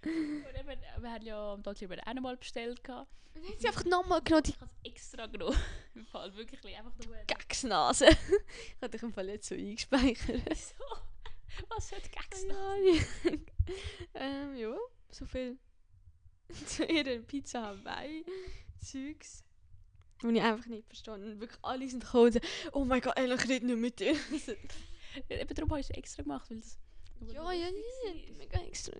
[0.08, 2.84] Und eben, wir haben ja am Tag über auch noch mal bestellt.
[2.84, 3.10] gehabt.
[3.34, 5.58] Und dann haben sie einfach nochmal genommen, die Ich habe es extra genommen.
[5.96, 7.16] Im Fall wirklich einfach nur.
[7.28, 8.08] Gagsnase.
[8.08, 10.58] ich hatte dich im Fall nicht so eingespeichert.
[10.58, 10.84] So.
[11.70, 13.32] Was hat Gags Ja, ja.
[14.16, 14.76] ähm, ja,
[15.10, 15.58] so viel
[16.66, 18.26] zu ihren Pizza Hawaii
[18.80, 19.44] Zeugs.
[20.24, 21.40] Und ich einfach nicht verstanden.
[21.40, 22.42] Wirklich alle sind gekommen und
[22.74, 24.16] oh mein Gott, ehrlich, ich rede nicht mit dir.
[25.30, 26.80] Eben darum habe ich es extra gemacht, weil das.
[27.34, 28.94] ja, ja, ja, mega extra.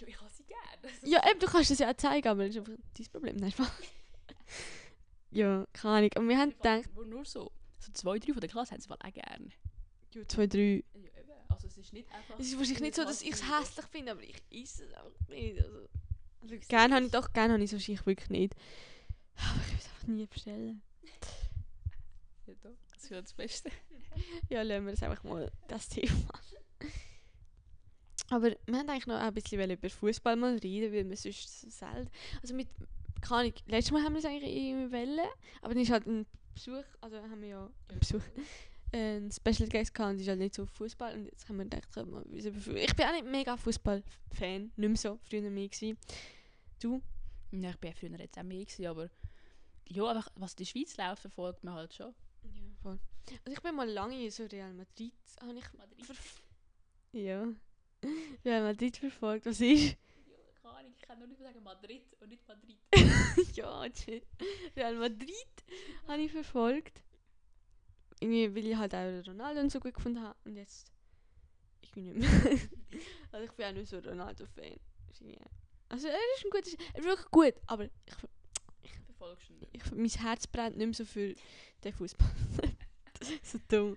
[0.00, 0.94] Ja, ich habe sie gerne.
[1.02, 3.36] Ja, eben, du kannst das ja auch zeigen, aber das ist einfach dein Problem.
[3.36, 3.70] Nein, Spaß.
[5.30, 6.10] ja, keine Ahnung.
[6.16, 7.50] Und wir haben gedacht, Wo nur so.
[7.78, 9.50] So zwei, drei von der Klasse haben sie auch gerne.
[10.14, 10.84] ja, zwei, drei.
[10.94, 11.30] Ja, eben.
[11.48, 12.38] Also es ist nicht einfach.
[12.38, 15.28] Es ist wahrscheinlich nicht so, dass ich es hässlich finde, aber ich esse es einfach
[15.28, 15.62] nicht.
[15.62, 15.88] Also,
[16.42, 18.54] also gerne habe ich doch, gerne habe ich es wahrscheinlich wirklich nicht.
[19.36, 20.82] Aber ich will es einfach nie bestellen.
[22.46, 22.76] Ja, doch.
[22.92, 23.70] Das ist ja das Beste.
[24.48, 26.28] Ja, lassen wir das einfach mal, das Thema.
[28.30, 31.68] Aber wir haben eigentlich noch ein bisschen über Fußball mal reden, weil wir sonst so
[31.68, 32.10] selten.
[32.42, 32.68] Also mit,
[33.20, 35.28] keine Ahnung, letztes Mal haben wir es eigentlich irgendwie wollen,
[35.62, 38.22] aber dann ist halt ein Besuch, also haben wir ja einen Besuch,
[38.92, 41.64] äh, einen Special Guest gehabt und ist halt nicht so Fußball und jetzt haben wir
[41.64, 41.88] gedacht,
[42.34, 45.98] ich bin auch nicht mega Fußball-Fan, nicht mehr so, früher mehr gewesen.
[46.80, 47.02] Du?
[47.52, 49.10] Ja, ich bin ja früher jetzt auch mehr gewesen, aber.
[49.88, 52.14] Ja, einfach, was in der Schweiz läuft, verfolgt man halt schon.
[52.44, 52.98] Ja, voll.
[53.44, 56.04] Also ich bin mal lange in so Real Madrid, habe ich Madrid.
[56.04, 56.40] verf-
[58.44, 59.96] ja, Madrid verfolgt, was ist?
[60.62, 62.78] Keine Ahnung, ich kann nur nicht sagen Madrid und nicht Madrid.
[63.56, 64.26] ja, shit.
[64.76, 65.64] Real Madrid
[66.08, 67.02] habe ich verfolgt.
[68.20, 70.38] Irgendwie, weil ich halt auch Ronaldo und so gut gefunden habe.
[70.44, 70.90] Und jetzt
[71.82, 72.50] irgendwie nicht mehr.
[73.32, 74.78] also ich bin auch nicht so Ronaldo-Fan.
[75.88, 79.74] Also er ist ein guter, er ist wirklich gut, aber ich, Verfolgst du nicht.
[79.74, 81.34] ich, mein Herz brennt nicht mehr so für
[81.82, 82.30] den Fußball.
[83.42, 83.96] so dumm.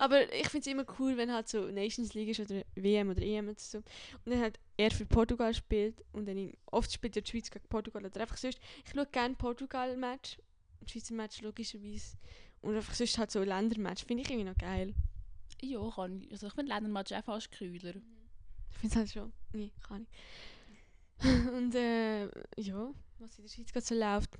[0.00, 3.20] Aber ich finde es immer cool, wenn halt so Nations League ist oder WM oder
[3.20, 3.78] EM oder so.
[3.78, 3.84] Und
[4.24, 7.68] dann halt er für Portugal spielt und dann in- oft spielt ja die Schweiz gegen
[7.68, 8.58] Portugal oder einfach sonst.
[8.82, 10.38] Ich schaue gerne Portugal-Match,
[10.86, 12.16] Schweizer Match logischerweise.
[12.62, 14.94] Und einfach sonst halt so Ländermatch, finde ich irgendwie noch geil.
[15.60, 16.30] Ja, kann ich.
[16.32, 17.94] Also ich finde Ländermatch auch fast kühler.
[18.70, 20.06] Ich finde es halt schon, nee, kann
[21.18, 21.26] ich.
[21.52, 22.24] und äh,
[22.56, 24.30] ja, was in der Schweiz gerade so läuft.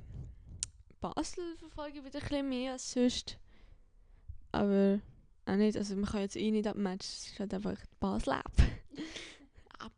[1.02, 3.38] Basel verfolge ich wieder ein bisschen mehr als sonst.
[4.52, 5.00] Aber
[5.46, 7.76] auch nicht, also man kann jetzt eh nicht ab dem Match, es ist halt einfach
[7.98, 8.52] Basel ab.
[9.78, 9.92] ab.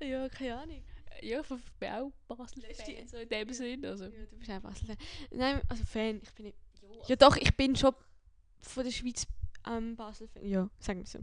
[0.00, 0.82] ja, keine Ahnung.
[1.22, 1.46] Ja, ich
[1.78, 3.84] bin auch Basel-Fan, so in dem Sinn.
[3.84, 4.04] Also.
[4.04, 4.96] Ja, du bist auch Basel-Fan.
[5.30, 6.58] Nein, also Fan, ich bin nicht...
[7.08, 7.94] Ja doch, ich bin schon
[8.60, 9.26] von der Schweiz
[9.66, 10.46] ähm, Basel-Fan.
[10.46, 11.18] Ja, sagen wir so.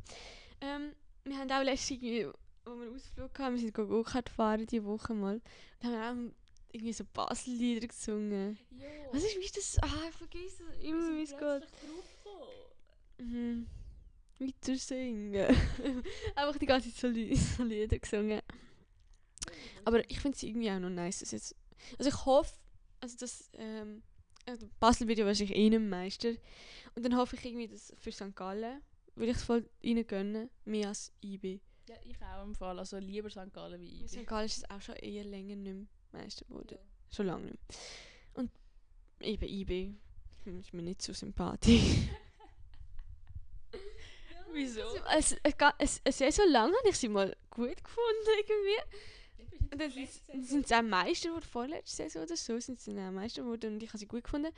[0.62, 0.94] Ähm,
[1.26, 2.02] wir haben auch letztens
[2.66, 5.42] wo wir einen Ausflug hatten, wir sind Go-Kart fahren diese Woche mal.
[5.82, 6.43] Da haben auch
[6.74, 8.58] irgendwie so Basel-Lieder gesungen.
[8.72, 8.88] Ja.
[9.12, 9.78] Was ist, wie ist das?
[9.84, 11.68] Ah, ich vergesse das immer, wie es geht.
[13.20, 13.68] Mhm.
[14.40, 15.36] Weiter singen.
[16.36, 18.42] Einfach die ganze Zeit so, Li- so Lieder gesungen.
[19.86, 21.20] Aber ich finde es irgendwie auch noch nice.
[21.20, 21.56] Dass jetzt,
[21.98, 22.54] also ich hoffe,
[23.00, 24.02] also das ähm,
[24.46, 26.34] also Basel wird ja wahrscheinlich eh nicht Meister.
[26.96, 28.36] Und dann hoffe ich irgendwie, dass für St.
[28.36, 28.82] Gallen
[29.16, 31.60] würde ich es voll ihnen gönnen, mehr als IB.
[31.88, 32.80] Ja, ich auch im Fall.
[32.80, 33.54] Also lieber St.
[33.54, 34.08] Gallen wie IB.
[34.08, 34.26] St.
[34.26, 36.78] Gallen ist es auch schon eher länger nicht mehr Meister geworden.
[37.12, 37.78] Schon lange nicht mehr.
[38.36, 38.52] Und
[39.22, 39.94] eben IB
[40.46, 41.82] hm, ist mir nicht so sympathisch.
[44.54, 44.82] Wieso?
[45.18, 49.00] Es, es, es, es ist so lange habe ich sie mal gut gefunden irgendwie.
[49.72, 53.08] Und dann sind- sind sie auch Meister geworden, vorletzte Saison oder so, sind sie dann
[53.10, 54.54] auch Meister geworden und ich habe sie gut gefunden.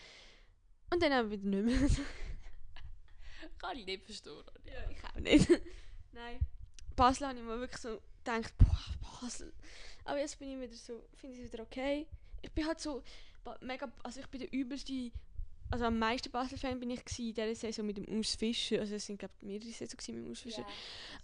[0.93, 1.89] Und dann auch wieder nicht mehr.
[3.57, 4.43] Kann ich nicht verstehen.
[4.65, 5.49] ja, ich auch nicht.
[6.11, 6.39] Nein.
[6.95, 9.53] Basel habe ich mir wirklich so gedacht, boah, Basel.
[10.05, 12.07] Aber jetzt bin ich wieder so, finde ich es wieder okay.
[12.41, 13.03] Ich bin halt so
[13.61, 15.11] mega, also ich bin der übelste,
[15.71, 18.79] also am meisten Basel-Fan bin ich in dieser Saison mit dem Urs Fischer.
[18.79, 20.65] Also es sind glaube ich mehrere Saisons gewesen mit dem Urs Fischer.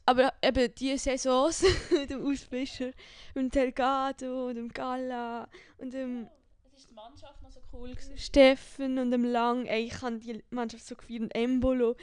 [0.06, 2.92] Aber eben die Saisons mit dem Urs Fischer,
[3.36, 6.28] mit dem Delgado und dem Gala und dem
[6.74, 8.18] Es ist die Mannschaft noch so cool gewesen.
[8.18, 9.68] Steffen und dem Lang.
[9.68, 11.96] Ey, ich habe die Mannschaft so gefeiert und Embolo.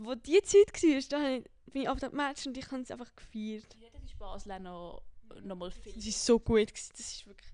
[0.00, 3.14] Wo die Zeit war, da bin ich auf dem Match und ich habe es einfach
[3.16, 3.74] gefeiert.
[3.80, 5.02] Ja, das ist Basel auch noch,
[5.42, 5.92] noch mal viel.
[5.92, 6.68] Das ist so gut.
[6.68, 6.92] Gewesen.
[6.96, 7.50] Das ist wirklich...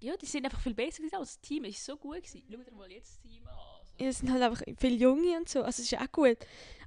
[0.00, 1.16] Ja, die sind einfach viel besser gewesen.
[1.16, 2.42] als Das Team ist so gut gewesen.
[2.50, 3.54] Schau dir mal jetzt das Team an.
[3.54, 3.94] Also.
[3.98, 5.62] Ja, es sind halt einfach viele Junge und so.
[5.62, 6.38] Also es ist auch gut.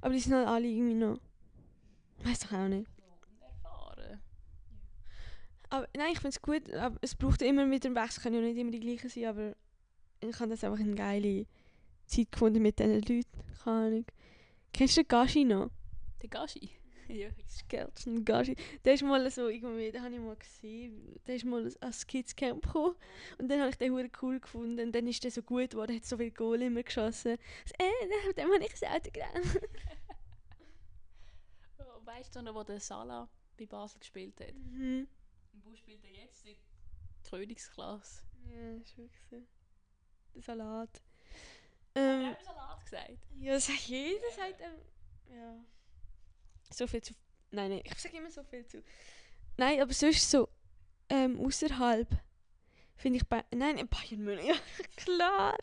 [0.02, 1.18] Aber die sind halt alle irgendwie noch...
[2.22, 2.88] Weiß doch auch nicht.
[3.30, 4.20] Unerfahren.
[5.70, 6.72] Aber nein, ich finde es gut.
[6.74, 8.18] Aber es braucht immer wieder einen Wechsel.
[8.18, 9.56] Es können ja nicht immer die gleichen sein, aber
[10.20, 11.46] ich habe das einfach eine geile
[12.06, 13.44] Zeit gefunden mit diesen Leuten.
[13.62, 14.06] Keine Ahnung.
[14.72, 15.70] Kennst du den Gashi noch?
[16.22, 16.70] Der Gashi.
[17.14, 17.28] ja.
[17.48, 18.56] Skelton Gashi.
[18.84, 21.20] Der ist mal so irgendwie, den habe ich mal gesehen.
[21.26, 22.96] Der ist mal als Kids-Camp gekommen.
[23.38, 24.80] Und dann habe ich den hure cool gefunden.
[24.86, 27.36] Und dann ist der so gut geworden, hat so viele Goal immer geschossen.
[27.64, 29.42] So, äh, dem habe ich das Autogramm.
[31.78, 34.54] Und Weißt du noch, wo der Salah bei Basel gespielt hat?
[34.54, 35.08] Mhm.
[35.52, 36.46] Und wo spielt er jetzt?
[36.46, 36.56] In
[37.28, 38.22] Königsklasse.
[38.48, 39.42] Ja, ist wirklich so.
[40.34, 41.02] Der Salat.
[41.94, 43.18] Ähm, Ähm, er hat Salat gesagt.
[43.40, 45.64] ja, das sagt jeder, sagt ähm, ja.
[46.70, 47.14] So viel zu.
[47.50, 48.82] Nein, nein, ich sage immer so viel zu.
[49.56, 50.48] Nein, aber sonst so
[51.08, 52.08] ähm, außerhalb
[52.96, 53.44] finde ich bei.
[53.54, 54.54] Nein, in Bayern München, ja,
[54.96, 55.56] klar.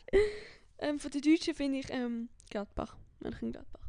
[0.78, 2.96] Ähm, von den Deutschen finde ich ähm, Gladbach.
[3.20, 3.80] Mönchengladbach.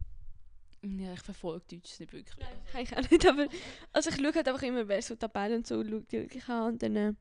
[0.83, 2.37] Ja, ich verfolge Deutsch nicht wirklich.
[2.37, 3.47] Nein, kann ich auch nicht, aber.
[3.91, 6.73] Also ich schaue halt einfach immer, wer so Tabellen und so schaut, die wirklich an
[6.73, 6.95] und dann.
[6.95, 7.13] Äh, Ja,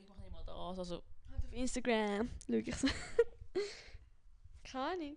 [0.00, 0.78] ich mache nicht mal das.
[0.78, 2.88] Also, halt auf Instagram schaue ich so.
[4.64, 5.16] Keine Ahnung.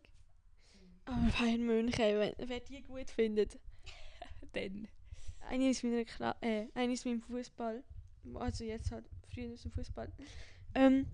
[1.05, 3.59] Aber Bayern München, wenn, wer die gut findet.
[4.53, 4.87] Dann.
[5.49, 7.83] Eine ist meiner Kla äh, eine ist meinem Fußball,
[8.35, 10.11] also jetzt halt früher aus dem Fußball.
[10.75, 11.05] Ähm,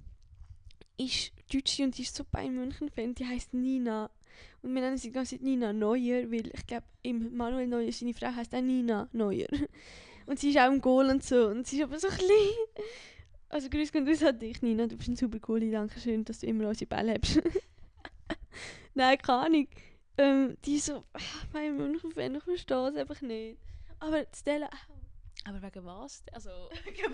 [0.97, 4.09] ist Deutsche und ist so Bayern München Fan, die heißt Nina
[4.61, 8.13] und wir nennen sie die ganze Nina Neuer, weil ich glaube im Manuel Neuer seine
[8.13, 9.47] Frau heißt auch Nina Neuer
[10.25, 12.27] und sie ist auch im Goal und so und sie ist aber so klein.
[13.51, 16.37] Also grüß Gott aus an dich Nina, du bist ein super Goalie, danke schön, dass
[16.37, 17.41] du immer unsere Bälle hast.
[18.93, 19.67] Nein, keine Ahnung.
[20.19, 21.05] Ähm, die ist so
[21.53, 23.57] Bayern München Fan, ich verstehe es einfach nicht.
[23.99, 25.47] Aber Stella auch.
[25.49, 26.23] Aber wegen was?
[26.33, 26.49] Also,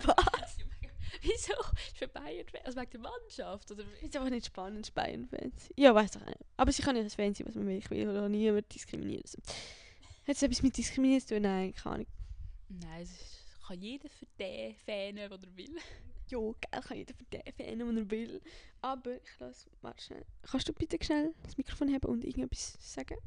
[0.05, 0.57] Was?
[1.21, 1.53] wieso?
[1.87, 3.71] Ist für Bayern Also wegen der Mannschaft?
[3.71, 3.83] Oder?
[3.99, 5.69] Finde einfach nicht spannend, Bayern-Fans.
[5.75, 6.39] Ja, weiß doch nicht.
[6.57, 7.77] Aber sie kann ja das Fan sein, was man will.
[7.77, 9.23] Ich will oder niemand diskriminieren.
[9.23, 9.37] Also.
[10.27, 11.43] Hat es etwas mit Diskriminieren zu tun?
[11.43, 12.07] Nein, keine Ahnung.
[12.69, 15.77] Nein, es ist, kann jeder für den fanen, was er will.
[16.27, 18.41] Jo, geil, kann jeder für den Fan, wenn er will.
[18.81, 20.25] Aber ich lasse, warte schnell.
[20.41, 23.17] Kannst du bitte schnell das Mikrofon haben und irgendetwas sagen?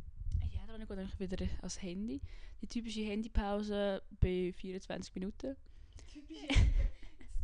[0.53, 2.21] Ja, dann geht eigentlich wieder ans Handy.
[2.61, 5.57] Die typische Handypause bei 24 Minuten.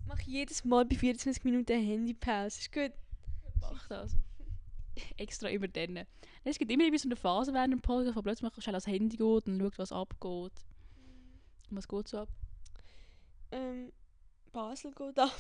[0.06, 2.60] Mach jedes Mal bei 24 Minuten eine Handypause.
[2.60, 2.92] Ist gut.
[3.60, 4.16] Mach das.
[5.16, 6.04] Extra immer dann.
[6.44, 8.86] Es gibt immer irgendwie so eine Phase während dem Podcast, wo plötzlich mal schnell ans
[8.86, 10.52] Handy geht und schaut, was abgeht.
[11.70, 12.28] Und was geht so ab?
[13.50, 13.92] Ähm,
[14.54, 15.36] Basel geht ab.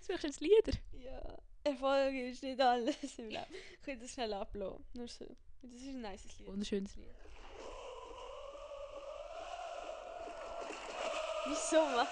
[0.00, 0.72] Suchst du jetzt Lieder?
[0.92, 1.20] Ja.
[1.62, 3.44] Erfolg ist nicht alles im Leben.
[3.78, 4.82] Ich will das schnell ablassen.
[4.94, 5.26] Nur so.
[5.60, 6.48] Das ist ein nice Lied.
[6.48, 7.06] Wunderschönes Lied.
[11.46, 12.08] Wieso, ma?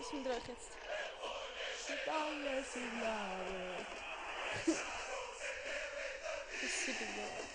[0.00, 0.70] Ich will euch jetzt.
[1.88, 3.86] Mit alles im Leben.
[6.60, 7.48] Das ist super gut.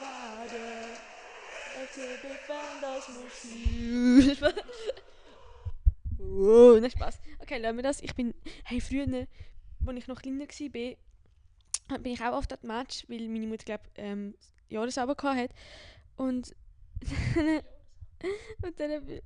[0.00, 1.09] Warte.
[1.94, 4.40] To defend us most.
[6.18, 7.20] wow, nein, Spaß.
[7.40, 8.00] Okay, lassen wir das.
[8.02, 9.06] Ich bin, hey, früher,
[9.86, 13.84] als ich noch kleiner war, bin ich auch oft an Match, weil meine Mutter, glaube
[13.86, 14.34] ich, ähm,
[14.68, 15.54] Jahresabend hatte.
[16.16, 16.54] Und
[18.62, 19.20] und dann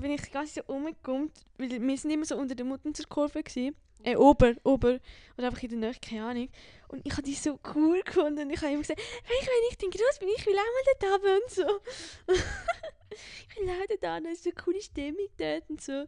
[0.00, 3.74] bin ich ganz so umgekommen, weil wir sind immer so unter der Mutterkurve gewesen.
[4.04, 5.00] Äh, ober, ober.
[5.36, 6.48] Oder einfach in der Nähe, keine Ahnung.
[6.88, 8.42] Und ich habe die so cool gefunden.
[8.42, 10.56] Und ich habe immer gesagt, wenn ich, wenn ich den groß bin, ich will auch
[10.56, 12.32] mal dort haben und so.
[13.50, 16.04] ich will auch dort haben, es ist so eine coole Stimmung dort und so.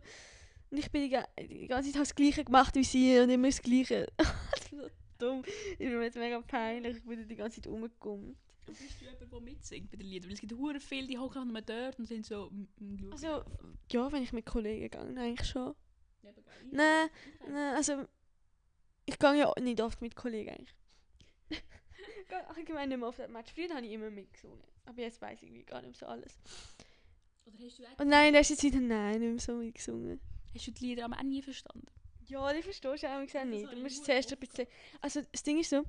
[0.71, 3.49] Und ich bin die, ga- die ganze Zeit das Gleiche gemacht wie sie und immer
[3.49, 4.07] das Gleiche.
[4.17, 4.29] das
[4.61, 4.87] ist so
[5.19, 5.43] dumm.
[5.73, 6.99] Ich bin mir jetzt mega peinlich.
[6.99, 8.37] Ich bin die ganze Zeit umgekommen.
[8.71, 10.29] Und bist du jemand, der mitsingt bei den Liedern?
[10.29, 12.53] Weil es gibt hure viele, die hocken nur dort und sind so...
[13.11, 13.45] Also,
[13.91, 15.75] ja, wenn ich mit Kollegen gehe, eigentlich schon.
[16.23, 16.31] Ja.
[16.71, 17.09] Nein,
[17.49, 18.07] Nein, also
[19.07, 20.75] ich gehe ja nicht oft mit Kollegen eigentlich.
[22.57, 23.53] Allgemein nicht mehr oft an Match.
[23.53, 24.63] Früher habe ich immer mitgesungen.
[24.85, 26.39] Aber jetzt weiß ich gar nicht so alles.
[27.45, 30.21] Oder hast du, Und nein, in letzter Zeit nein, nicht mehr so mitgesungen.
[30.55, 31.87] hast du die Lieder aber auch nie verstanden?
[32.27, 33.73] Ja, die verstehst du auch gesagt nicht.
[33.73, 34.69] Du musst zuerst ein bisschen...
[35.01, 35.85] Also das Ding ist so,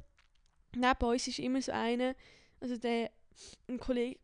[0.75, 2.15] neben uns ist immer so einer,
[2.61, 3.11] also der,
[3.67, 4.19] ein Kollege...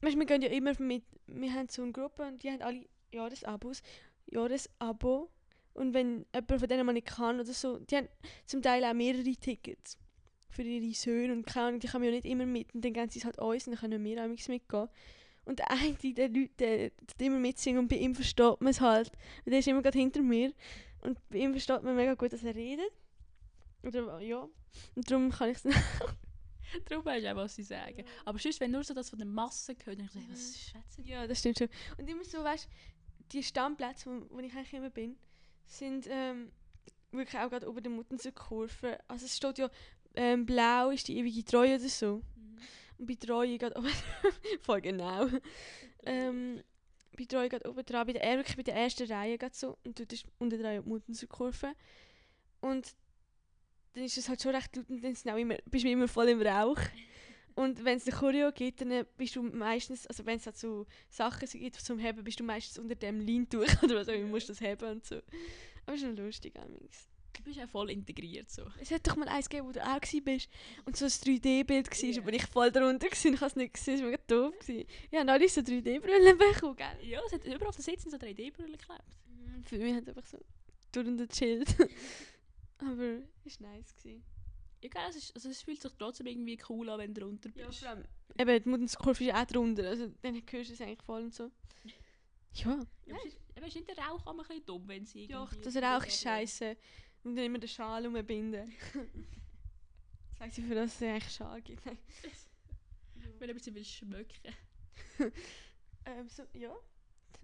[0.00, 1.04] Weißt wir gehen ja immer mit...
[1.26, 3.82] Wir haben so eine Gruppe und die haben alle Jahresabos.
[4.26, 5.28] Jahresabo.
[5.74, 8.08] Und wenn jemand von denen mal nicht kann oder so, die haben
[8.46, 9.98] zum Teil auch mehrere Tickets
[10.50, 13.10] für ihre Söhne und keine Ahnung, die kommen ja nicht immer mit und dann geben
[13.10, 14.88] sie es halt uns und dann können wir auch mitgehen.
[15.44, 18.80] Und der eine, der Leute, der tut immer mitsingen und bei ihm versteht man es
[18.80, 19.10] halt.
[19.44, 20.52] Und der ist immer gerade hinter mir.
[21.00, 22.92] Und bei ihm versteht man mega gut, dass er redet.
[23.82, 24.46] Oder ja.
[24.94, 25.78] Und darum kann ich es nicht.
[26.86, 28.04] Darum weißt du auch, was sie sagen.
[28.24, 30.58] Aber sonst, wenn nur so das von der Masse gehört, dann ich so, hey, was
[30.58, 31.10] schätzen die?
[31.10, 31.68] Ja, das stimmt schon.
[31.96, 32.70] Und immer so, weißt du,
[33.32, 35.16] die Stammplätze, wo, wo ich eigentlich immer bin,
[35.64, 36.50] sind ähm,
[37.10, 38.98] wirklich auch gerade ober der Muttenser-Kurve.
[39.08, 39.70] Also es steht ja,
[40.14, 42.22] ähm, blau ist die ewige Treue oder so.
[42.98, 43.92] Und bei Treue geht oben
[44.62, 45.28] voll genau.
[46.04, 46.62] ähm,
[47.16, 49.78] bei Treue geht oben dran, bei der, wirklich bei der ersten Reihe geht so.
[49.84, 51.74] Und dort ist unter der die Muttenser-Kurve.
[52.60, 52.94] Und
[53.98, 56.08] dann ist es halt schon recht laut und dann sind auch immer, bist du immer
[56.08, 56.78] voll im Rauch.
[57.54, 60.86] Und wenn es eine Choreo gibt, dann bist du meistens, also wenn es halt so
[61.10, 64.48] Sachen gibt zum Heben, bist du meistens unter dem Leintuch oder was auch immer, musst
[64.48, 65.16] das heben und so.
[65.84, 67.08] Aber es ist schon lustig, amigs.
[67.36, 68.62] Du bist auch voll integriert so.
[68.80, 70.48] Es hat doch mal eins gegeben, wo du auch bist
[70.84, 72.22] und so ein 3D-Bild war, Ja.
[72.22, 73.12] aber ich voll darunter war.
[73.12, 74.54] Ich habe es nicht gesehen, es war mega doof.
[75.10, 77.08] Ja, und alle so 3D-Brillen bekommen, gell?
[77.08, 79.02] Ja, es hat überall auf der Sitzen so 3D-Brille geklebt.
[79.64, 80.38] Für mich hat es einfach so
[80.92, 81.74] drunter gechillt.
[82.78, 83.94] aber es war nice.
[83.96, 84.22] Gewesen.
[84.80, 87.50] Ja, geil, es, ist, also es fühlt sich trotzdem irgendwie cool an, wenn du drunter
[87.56, 87.80] Ja, bist.
[87.80, 88.04] vor allem,
[88.38, 91.50] eben, die Mutterkurve ist auch drunter, also dann hörst du es eigentlich voll und so.
[92.54, 95.40] Ja, Ja, ist, aber ist nicht der Rauch immer ein bisschen dumm, wenn sie ja
[95.42, 95.62] irgendwie...
[95.62, 96.76] das Rauch ist scheiße.
[97.24, 98.72] Und dann immer den Schal umbinden.
[100.38, 101.84] Sagt sie, für das es eigentlich Schal gibt.
[101.84, 101.98] Nein.
[103.40, 104.54] Wenn aber sie will schmecken.
[106.06, 106.74] Ähm, so, ja.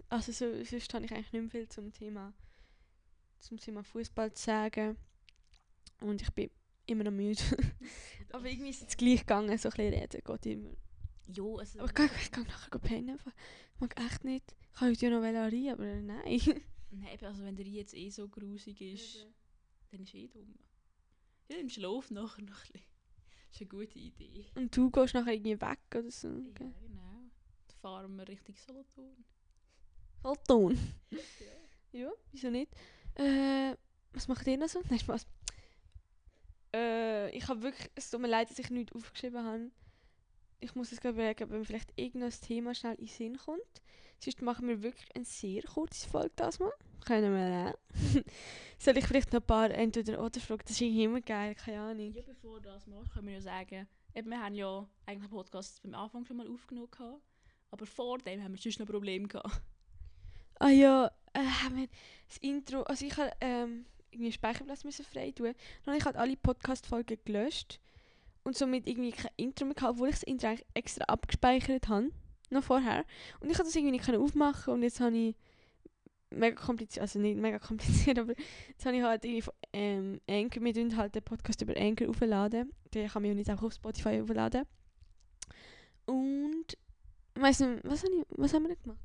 [0.09, 2.33] Also so, sonst habe ich eigentlich nicht mehr viel zum Thema,
[3.37, 4.97] zum Thema Fußball zu sagen.
[6.01, 6.49] Und ich bin
[6.85, 7.41] immer noch müde.
[8.31, 10.69] Aber irgendwie ist es gleich gegangen, so ein bisschen reden geht immer.
[11.27, 11.79] Ja, also...
[11.79, 13.17] Aber ich ich gehe nachher pennen.
[13.25, 14.55] Ich mag echt nicht.
[14.73, 16.41] Ich kann heute ja noch rein, aber nein.
[16.91, 19.27] Nein, also wenn der jetzt eh so grusig ist,
[19.91, 20.55] dann ist eh dumm.
[21.49, 22.81] Ja, im Schlaf nachher noch ein bisschen.
[23.51, 24.45] Das ist eine gute Idee.
[24.55, 26.27] Und du gehst nachher irgendwie weg oder so.
[26.29, 26.71] Ja, Okay.
[26.87, 27.01] genau.
[27.67, 29.25] Dann fahren wir Richtung Solothurn.
[30.21, 30.77] Solothurn.
[31.91, 32.73] Ja, wieso nicht?
[33.15, 33.73] Äh,
[34.11, 34.81] was macht ihr noch so?
[34.89, 35.25] Nein, Spaß.
[36.75, 39.71] Äh, ich habe wirklich, es tut mir leid, dass ich nichts aufgeschrieben habe.
[40.59, 43.61] Ich muss es gerade überlegen, mir vielleicht irgendein Thema schnell in den Sinn kommt.
[44.19, 46.71] Sonst machen wir wirklich eine sehr kurze Folge das mal.
[47.05, 48.23] Können wir auch.
[48.79, 50.63] Soll ich vielleicht noch ein paar Entweder-Oder-Fragen?
[50.63, 52.13] Das ist irgendwie immer geil, keine Ahnung.
[52.13, 55.35] Ja, bevor du das machst, können wir ja sagen, eben, wir haben ja eigentlich den
[55.35, 57.21] Podcast beim Anfang schon mal aufgenommen gehabt,
[57.71, 59.61] aber vor dem haben wir sonst noch Probleme gehabt.
[60.59, 61.87] Ah ja, äh, haben wir
[62.27, 63.85] das Intro, also ich habe ähm,
[64.15, 65.53] irgendwie Speicherplatz müssen frei tun.
[65.83, 67.79] Dann habe ich halt alle Podcast-Folgen gelöscht
[68.43, 72.11] und somit irgendwie kein Intro mehr gehabt, obwohl ich das Intro eigentlich extra abgespeichert habe,
[72.49, 73.05] noch vorher.
[73.39, 75.35] Und ich konnte das irgendwie nicht aufmachen und jetzt habe ich
[76.29, 78.33] mega kompliziert, also nicht mega kompliziert, aber
[78.67, 82.09] jetzt habe ich halt irgendwie von ähm, Anchor, wir tun halt den Podcast über Anchor
[82.09, 82.71] aufladen.
[82.93, 84.63] Den kann man ja nicht einfach auf Spotify aufladen.
[86.05, 86.77] Und,
[87.35, 88.99] weiss nicht, was, habe ich, was haben wir denn gemacht?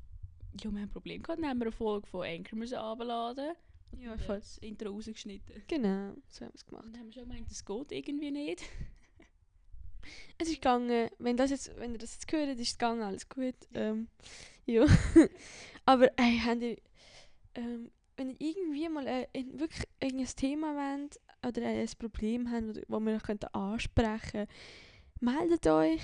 [0.61, 3.53] Ja, wir haben ein Problem gehabt, dann haben wir eine Folge von Anchor müssen runterladen.
[3.99, 4.39] Ja, und voll.
[4.39, 5.63] das Intro rausgeschnitten.
[5.67, 6.85] Genau, so haben wir es gemacht.
[6.85, 8.63] Und haben wir schon gemeint, das geht irgendwie nicht.
[10.39, 13.29] Es ist gegangen, wenn, das jetzt, wenn ihr das jetzt hört, ist es gegangen, alles
[13.29, 13.53] gut.
[13.75, 14.07] Ähm,
[14.65, 14.83] ja.
[15.85, 16.77] Aber ey, habt ihr,
[17.53, 22.99] ähm, wenn ihr irgendwie mal äh, wirklich irgendein Thema wollt oder ein Problem habt, wo
[22.99, 24.47] wir könnten ansprechen
[25.21, 26.01] meldet euch.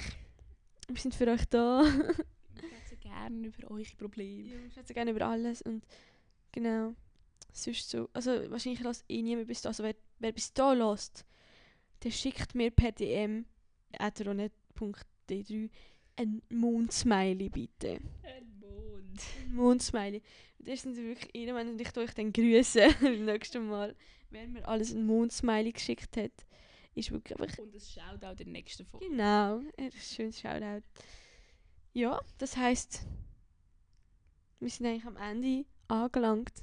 [0.87, 1.83] Wir sind für euch da.
[3.01, 4.43] gerne über eure Probleme.
[4.43, 5.83] Ja, wir schätzen gerne über alles und
[6.51, 6.95] genau.
[7.57, 9.69] Sonst so, also wahrscheinlich lässt eh niemand bis da.
[9.69, 11.25] Also wer, wer bis da lässt,
[12.03, 13.45] der schickt mir per DM
[13.97, 15.69] ateronet.d3
[16.17, 17.99] ein Mondsmiley bitte.
[18.23, 19.21] Ein Mond.
[19.43, 20.21] Ein Mondsmiley.
[20.59, 23.95] Das sind wirklich irgendwann und ich tue euch dann grüßen beim nächsten Mal.
[24.29, 26.31] Wer mir alles ein Mondsmiley geschickt hat,
[26.93, 29.07] ist wirklich einfach Und es schaut auch der nächsten Folge.
[29.07, 30.83] Genau, ein schönes Shoutout.
[31.93, 33.07] Ja, das heisst,
[34.59, 36.53] wir sind eigentlich am Ende angelangt.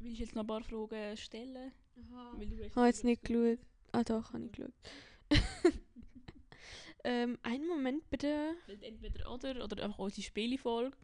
[0.00, 1.72] Willst du jetzt noch ein paar Fragen stellen?
[2.36, 3.58] Weil du Ich habe jetzt nicht geschaut.
[3.92, 4.72] Ah doch, habe ich geschaut.
[7.04, 8.54] ähm, einen Moment bitte.
[8.80, 10.96] Entweder oder, oder einfach unsere Spielefolge.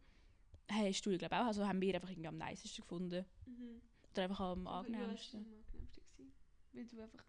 [0.71, 3.25] Hast du, glaube auch, also haben wir einfach irgendwie am nicesten gefunden.
[4.11, 5.45] Oder einfach am angenehmsten.
[6.73, 7.23] Weil du einfach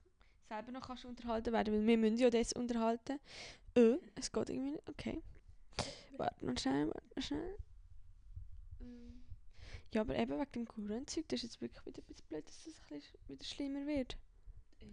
[0.49, 3.19] selber noch kannst unterhalten werden, weil wir müssen ja das unterhalten.
[3.75, 4.89] Äh, es geht irgendwie nicht.
[4.89, 5.23] Okay.
[6.17, 7.57] Warte noch schnell, warte noch schnell.
[9.95, 12.67] Ja, aber eben wegen dem Kurenzeug, das ist jetzt wirklich wieder ein bisschen blöd, dass
[12.67, 14.17] es ein bisschen wieder schlimmer wird.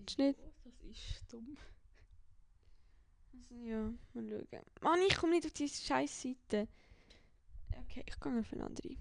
[0.07, 1.57] Ist nicht- Das ist dumm.
[3.33, 4.65] Also, ja, mal schauen.
[4.81, 6.67] Mann, ich komme nicht auf diese scheiß Seite.
[7.83, 8.95] Okay, ich gehe auf eine andere.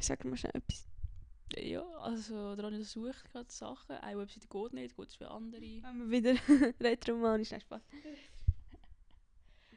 [0.00, 0.86] Sag mir schnell etwas.
[1.56, 3.96] Ja, also Ronny sucht gerade Sachen.
[3.96, 5.60] Eine Webseite geht nicht, geht es für andere.
[5.60, 6.34] Wenn wir wieder
[6.80, 7.82] retromanisch, nein, Spaß.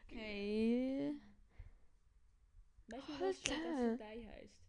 [0.07, 1.13] Okay.
[2.87, 3.99] Weißt du, was das das.
[3.99, 4.68] Datei heisst?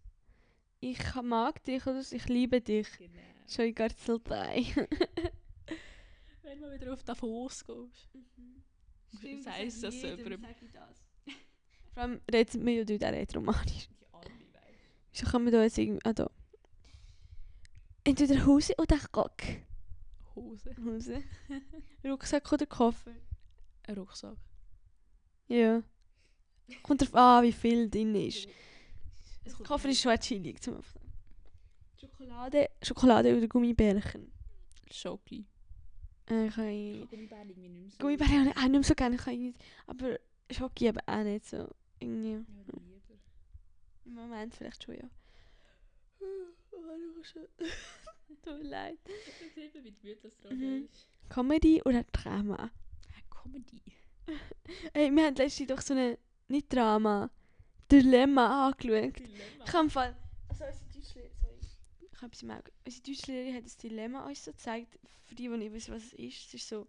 [0.81, 2.89] Ich mag dich oder ich liebe dich.
[2.97, 3.21] Genau.
[3.47, 4.65] Schon in Garzeltei.
[6.43, 8.09] Wenn du wieder auf Davos gehst.
[9.19, 10.47] Stimmt, Das heisst das jemandem.
[11.93, 13.89] Vor allem redet wir ja dort auch retromanisch.
[13.89, 14.79] Die alle, weißt
[15.13, 16.01] Wieso kann man da jetzt irgendwie...
[16.05, 16.31] Ah, da.
[18.05, 19.43] Entweder Hose oder Rock.
[20.35, 20.75] Hose.
[20.83, 21.23] Hose.
[22.05, 23.13] Rucksack oder Koffer.
[23.87, 24.39] Ein Rucksack.
[25.49, 25.83] Ja.
[26.83, 28.49] Kommt drauf an, wie viel drin ist.
[29.45, 31.03] Es kommt Koffer ist schon chillig zum Anfang.
[32.01, 34.33] Schokolade, Schokolade oder Gummibärchen.
[34.91, 35.47] Schoki.
[36.29, 37.99] Äh, ich Ich habe Gummibärchen irgendwie nicht mehr so.
[37.99, 39.17] Gummibärchen habe ich auch nicht mehr so gerne.
[39.17, 39.55] Ich kann
[39.87, 40.19] aber
[40.51, 41.69] Schoki eben auch nicht so.
[42.01, 42.33] Irgendwie.
[42.33, 42.81] Ja, lieber.
[44.07, 45.09] Im Moment vielleicht schon, ja.
[48.43, 48.99] Tut mir leid.
[49.55, 50.89] Sieht man, wie gemütlich das Mhm.
[50.91, 51.09] ist.
[51.29, 52.71] Comedy oder Drama?
[53.31, 53.83] Comedy.
[54.95, 56.17] Hey, wir haben letztens doch so eine,
[56.49, 57.31] nicht Drama,
[57.91, 59.19] Dilemma angeschaut.
[59.19, 59.65] Dilemma.
[59.65, 60.17] Ich habe im Fall,
[60.49, 61.59] also unsere Deutschlehrerin, sorry,
[62.13, 62.73] ich habe etwas im Auge.
[62.85, 66.13] Unsere Deutschlehrerin hat das Dilemma uns so gezeigt, für die, die nicht wissen, was es
[66.15, 66.47] ist.
[66.47, 66.89] Es ist so,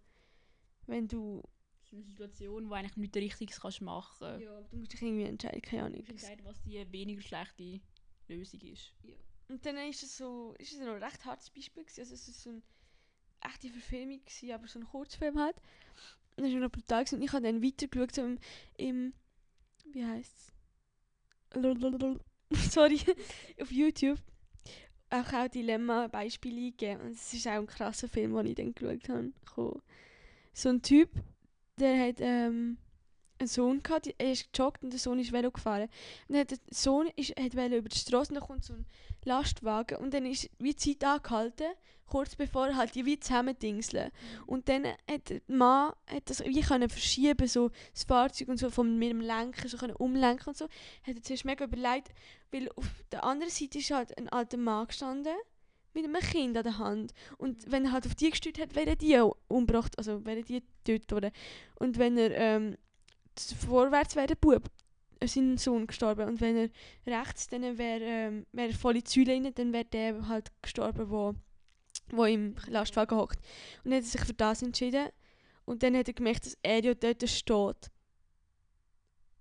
[0.88, 1.42] wenn du,
[1.80, 5.24] Das ist eine Situation, wo eigentlich nichts Richtiges kannst machen ja, du musst dich irgendwie
[5.24, 6.06] entscheiden, keine Ahnung.
[6.06, 7.82] entscheiden, was die weniger schlechte
[8.28, 8.94] Lösung ist.
[9.48, 12.00] Und dann ist es so, ist es noch ein recht hartes Beispiel gewesen.
[12.00, 12.62] Also es ist so eine
[13.42, 15.58] echte Verfilmung gewesen, aber so ein Kurzfilm halt.
[16.38, 18.40] Und das war noch brutal und ich habe dann weitergeschaut so im,
[18.78, 19.14] im
[19.92, 20.54] wie heisst es?
[22.70, 23.00] Sorry,
[23.62, 24.20] auf YouTube.
[25.10, 27.02] Auch auch Dilemma-Beispiele eingegeben.
[27.02, 29.82] Und es ist auch ein krasser Film, den ich dann geschaut habe.
[30.54, 31.10] So ein Typ,
[31.78, 32.78] der hat ähm,
[33.42, 35.90] einen Sohn gehabt, er ist gejoggt und der Sohn ist Velo gefahren.
[36.28, 38.74] Und dann hat der Sohn ist, hat wollte über die Straße und dann kommt so
[38.74, 38.86] ein
[39.26, 41.68] Lastwagen und dann ist wie die Zeit angehalten,
[42.08, 44.12] kurz bevor halt die wie zusammendingseln.
[44.46, 48.70] Und dann hat der Mann hat das wie können verschieben, so das Fahrzeug und so
[48.70, 50.66] von mit dem Lenken, so können umlenken und so.
[51.04, 52.10] Hat er zuerst mega überlegt,
[52.52, 55.36] weil auf der anderen Seite ist halt ein alter Mann gestanden
[55.94, 57.14] mit einem Kind an der Hand.
[57.38, 60.64] Und wenn er halt auf die gesteuert hat, wäre die auch umgebracht, also wäre die
[60.84, 61.32] getötet worden.
[61.80, 62.78] Und wenn er ähm,
[63.38, 64.70] vorwärts wäre der Bub,
[65.20, 66.28] äh, sein Sohn gestorben.
[66.28, 69.74] Und wenn er rechts, dann wäre ähm, wär er voll in die Säule rein, dann
[69.74, 71.34] wäre der halt gestorben, wo,
[72.10, 73.39] wo im Lastwagen hockt.
[73.84, 75.10] Und dann hat er sich für das entschieden.
[75.65, 77.91] Und dann hat er gemerkt, dass er ja dort steht.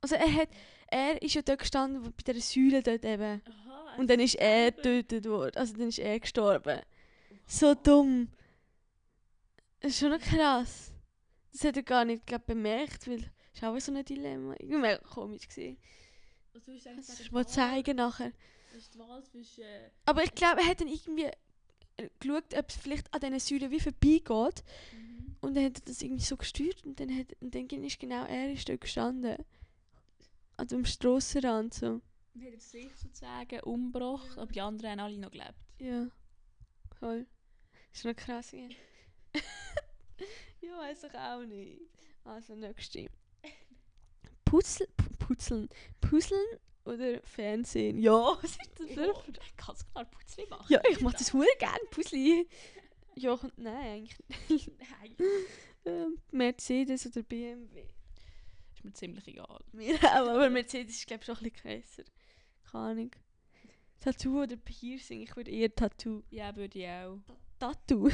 [0.02, 0.48] Also er hat,
[0.88, 3.42] er ist ja dort gestanden, bei dieser Säule dort eben.
[3.44, 5.56] Aha, Und dann ist er getötet worden.
[5.56, 6.80] Also dann ist er gestorben.
[7.46, 8.28] So dumm.
[9.80, 10.92] Das ist schon noch krass.
[11.52, 14.54] Das hat er gar nicht glaub, bemerkt, weil das ist auch so ein Dilemma.
[14.58, 15.76] Irgendwie mega komisch gesehen.
[16.52, 18.32] Was du sagen, Das ist mal zeigen nachher.
[18.72, 19.64] Das ist die Wahl zwischen...
[19.64, 21.30] äh, Aber ich glaube, er hat dann irgendwie
[21.96, 24.64] äh, geschaut, ob es vielleicht an diesen Säulen wie vorbeigeht.
[24.92, 25.36] Mhm.
[25.40, 28.24] Und dann hat er das irgendwie so gesteuert und dann, hat, und dann ist genau
[28.26, 29.44] er ist dort gestanden.
[30.56, 32.00] An dem Strassenrand so.
[32.34, 35.54] Man hat jetzt sich sozusagen umgebracht, aber die anderen haben alle noch gelebt.
[35.78, 36.08] Ja.
[36.98, 37.26] Voll.
[37.92, 38.68] Ist noch krass, gell?
[40.60, 41.80] ja, weiß ich auch nicht.
[42.24, 43.08] Also, nächste.
[44.50, 45.68] Puzzle, Pu- Puzzeln.
[46.00, 46.44] Puzzeln
[46.84, 47.98] oder Fernsehen?
[47.98, 49.12] Ja, was ist das für...
[49.14, 49.22] Oh,
[49.56, 50.66] ganz klar Putzli machen.
[50.68, 52.46] Ja, ich mach das hure gerne, Puzzle.
[53.16, 54.08] Ja, nein,
[54.48, 55.16] eigentlich Nein.
[55.84, 57.84] ähm, Mercedes oder BMW.
[58.74, 59.58] Ist mir ziemlich egal.
[59.72, 62.04] Mir auch, aber Mercedes ist glaube ich schon ein bisschen krasser.
[62.70, 63.10] keine Ahnung.
[64.00, 65.20] Tattoo oder Piercing?
[65.22, 66.22] Ich würde eher Tattoo.
[66.30, 67.18] Ja, würde ich auch.
[67.58, 68.08] Tattoo?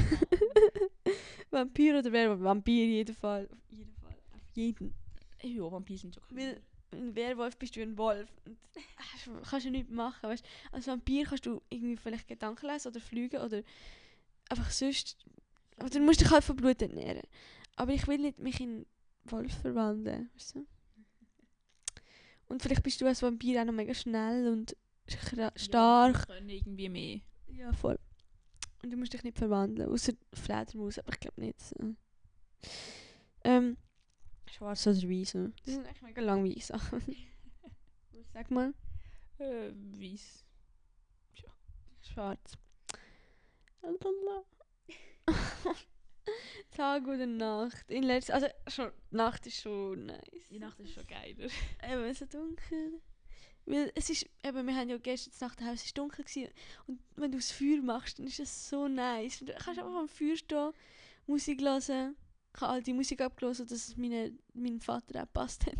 [1.51, 2.41] Vampir oder Werwolf?
[2.41, 3.47] Vampir, jeden Fall.
[3.49, 4.15] Auf jeden Fall.
[4.35, 4.93] Auf jeden.
[5.41, 6.37] Ja, Vampire sind schon cool.
[6.37, 6.61] Weil
[6.91, 8.29] ein Werwolf bist du ein Wolf.
[8.45, 10.29] Und hast- kannst du nichts machen.
[10.29, 10.45] Weißt?
[10.71, 13.61] Als Vampir kannst du irgendwie vielleicht Gedanken lesen oder fliegen oder
[14.49, 15.17] einfach sonst.
[15.77, 17.23] Aber du musst dich halt von Blut ernähren.
[17.75, 18.85] Aber ich will nicht mich in
[19.25, 20.29] Wolf verwandeln.
[20.33, 20.65] Weißt du?
[22.47, 24.75] Und vielleicht bist du als Vampir auch noch mega schnell und
[25.55, 26.19] stark.
[26.19, 27.19] Ja, können irgendwie mehr.
[27.47, 27.99] Ja, voll.
[28.83, 31.59] Und du musst dich nicht verwandeln, außer Fledermaus, aber ich glaube nicht.
[31.59, 31.75] So.
[33.43, 33.77] Ähm,
[34.57, 35.31] schwarz oder weiß.
[35.31, 35.47] so.
[35.65, 37.01] Das sind eigentlich mega langweilige Sachen.
[38.33, 38.73] Sag mal.
[39.39, 40.43] Äh, weiss.
[42.01, 42.57] Schwarz.
[43.81, 44.43] Lalala.
[46.71, 47.89] Tag oder Nacht.
[47.89, 50.47] In letz also schon, Nacht ist schon nice.
[50.49, 51.49] Die Nacht ist schon geiler.
[51.83, 53.01] Eben so dunkel.
[53.65, 56.49] Weil es ist, eben, wir haben ja gestern Nacht Haus, es war dunkel gewesen.
[56.87, 59.39] und wenn du das Feuer machst, dann ist es so nice.
[59.39, 60.71] Du kannst einfach am Feuer stehen,
[61.25, 62.15] Musik hören.
[62.57, 65.75] Ich habe all die Musik abgelesen, dass es meine, meinem Vater auch gepasst hat.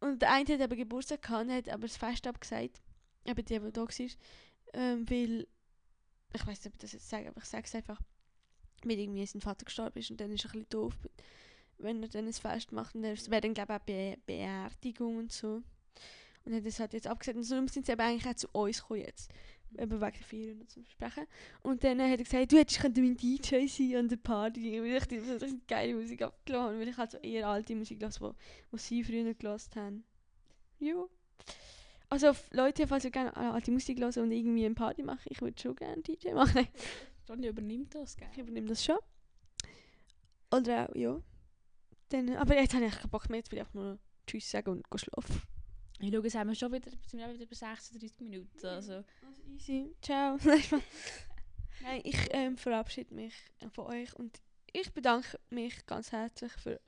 [0.00, 2.80] Und der eine hat eben Geburtstag gehabt, hat aber das Fest abgesagt.
[3.26, 4.06] Eben die, die da war.
[4.72, 5.46] Ähm, weil,
[6.32, 8.00] ich weiß nicht, ob ich das jetzt sage, aber ich sage es einfach,
[8.82, 10.94] weil irgendwie sein Vater gestorben ist und dann ist es ein bisschen doof,
[11.76, 12.94] wenn er dann ein Fest macht.
[12.94, 15.62] Und es wäre dann, glaube ich, auch Be Beerdigung und so.
[16.44, 17.36] Und hat das halt jetzt abgesagt.
[17.36, 19.30] Und so sind sie eben eigentlich auch zu uns gekommen jetzt.
[19.78, 21.26] Eben wegen der Ferien und zum Sprechen.
[21.62, 24.80] Und dann hat er gesagt, du hättest mein DJ sein an der Party.
[24.82, 26.80] Weil ich die so richtig geile Musik abgelassen habe.
[26.80, 28.34] Weil ich halt so eher alte Musik gelassen, wo,
[28.70, 30.04] wo sie früher gelassen haben.
[30.78, 31.04] Ja.
[32.12, 35.58] Also Leute, falls ihr gerne alte Musik hören und irgendwie eine Party machen, ich würde
[35.58, 36.68] schon gerne DJ machen.
[37.26, 38.28] Johnny übernimmt das, gell?
[38.32, 38.98] ich übernehme das schon.
[40.50, 41.22] Oder auch, ja.
[42.10, 44.82] Dann, aber jetzt habe ich keinen Bock mehr, jetzt will ich einfach nur Tschüss sagen
[44.90, 45.40] und schlafen.
[46.02, 48.66] Ich schaue, jetzt haben wir schon wieder, sind wir wieder bei 36 Minuten.
[48.66, 49.04] Also, Also
[49.54, 49.94] easy.
[50.02, 50.36] Ciao.
[51.82, 53.34] Nein, ich ähm, verabschiede mich
[53.72, 54.40] von euch und
[54.72, 56.80] ich bedanke mich ganz herzlich für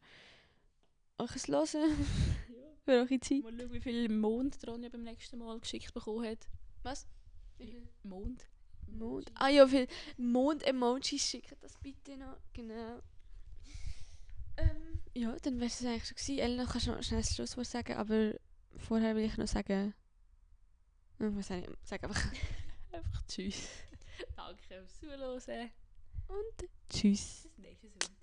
[1.18, 1.66] euch Hören,
[2.84, 3.44] für eure Zeit.
[3.44, 6.48] mal schauen, wie viel Mond Ronja beim nächsten Mal geschickt bekommen hat.
[6.82, 7.06] Was?
[8.02, 8.48] Mond?
[8.88, 9.30] Mond.
[9.36, 9.86] Ah ja, viel
[10.16, 12.36] Mond-Emojis schicken das bitte noch.
[12.52, 13.00] Genau.
[14.56, 16.38] Ähm, ja, dann wäre es eigentlich schon gewesen.
[16.40, 18.34] Elena, kannst du noch schnell das Schlusswort sagen, aber
[18.78, 19.94] vorher will ich noch sagen...
[21.18, 22.22] Ich weiß nicht, sag einfach...
[22.92, 23.68] Einfach tschüss.
[24.36, 25.70] Danke fürs Zuhören.
[26.28, 27.42] Und tschüss.
[27.42, 28.13] Bis nächsten Sonntag.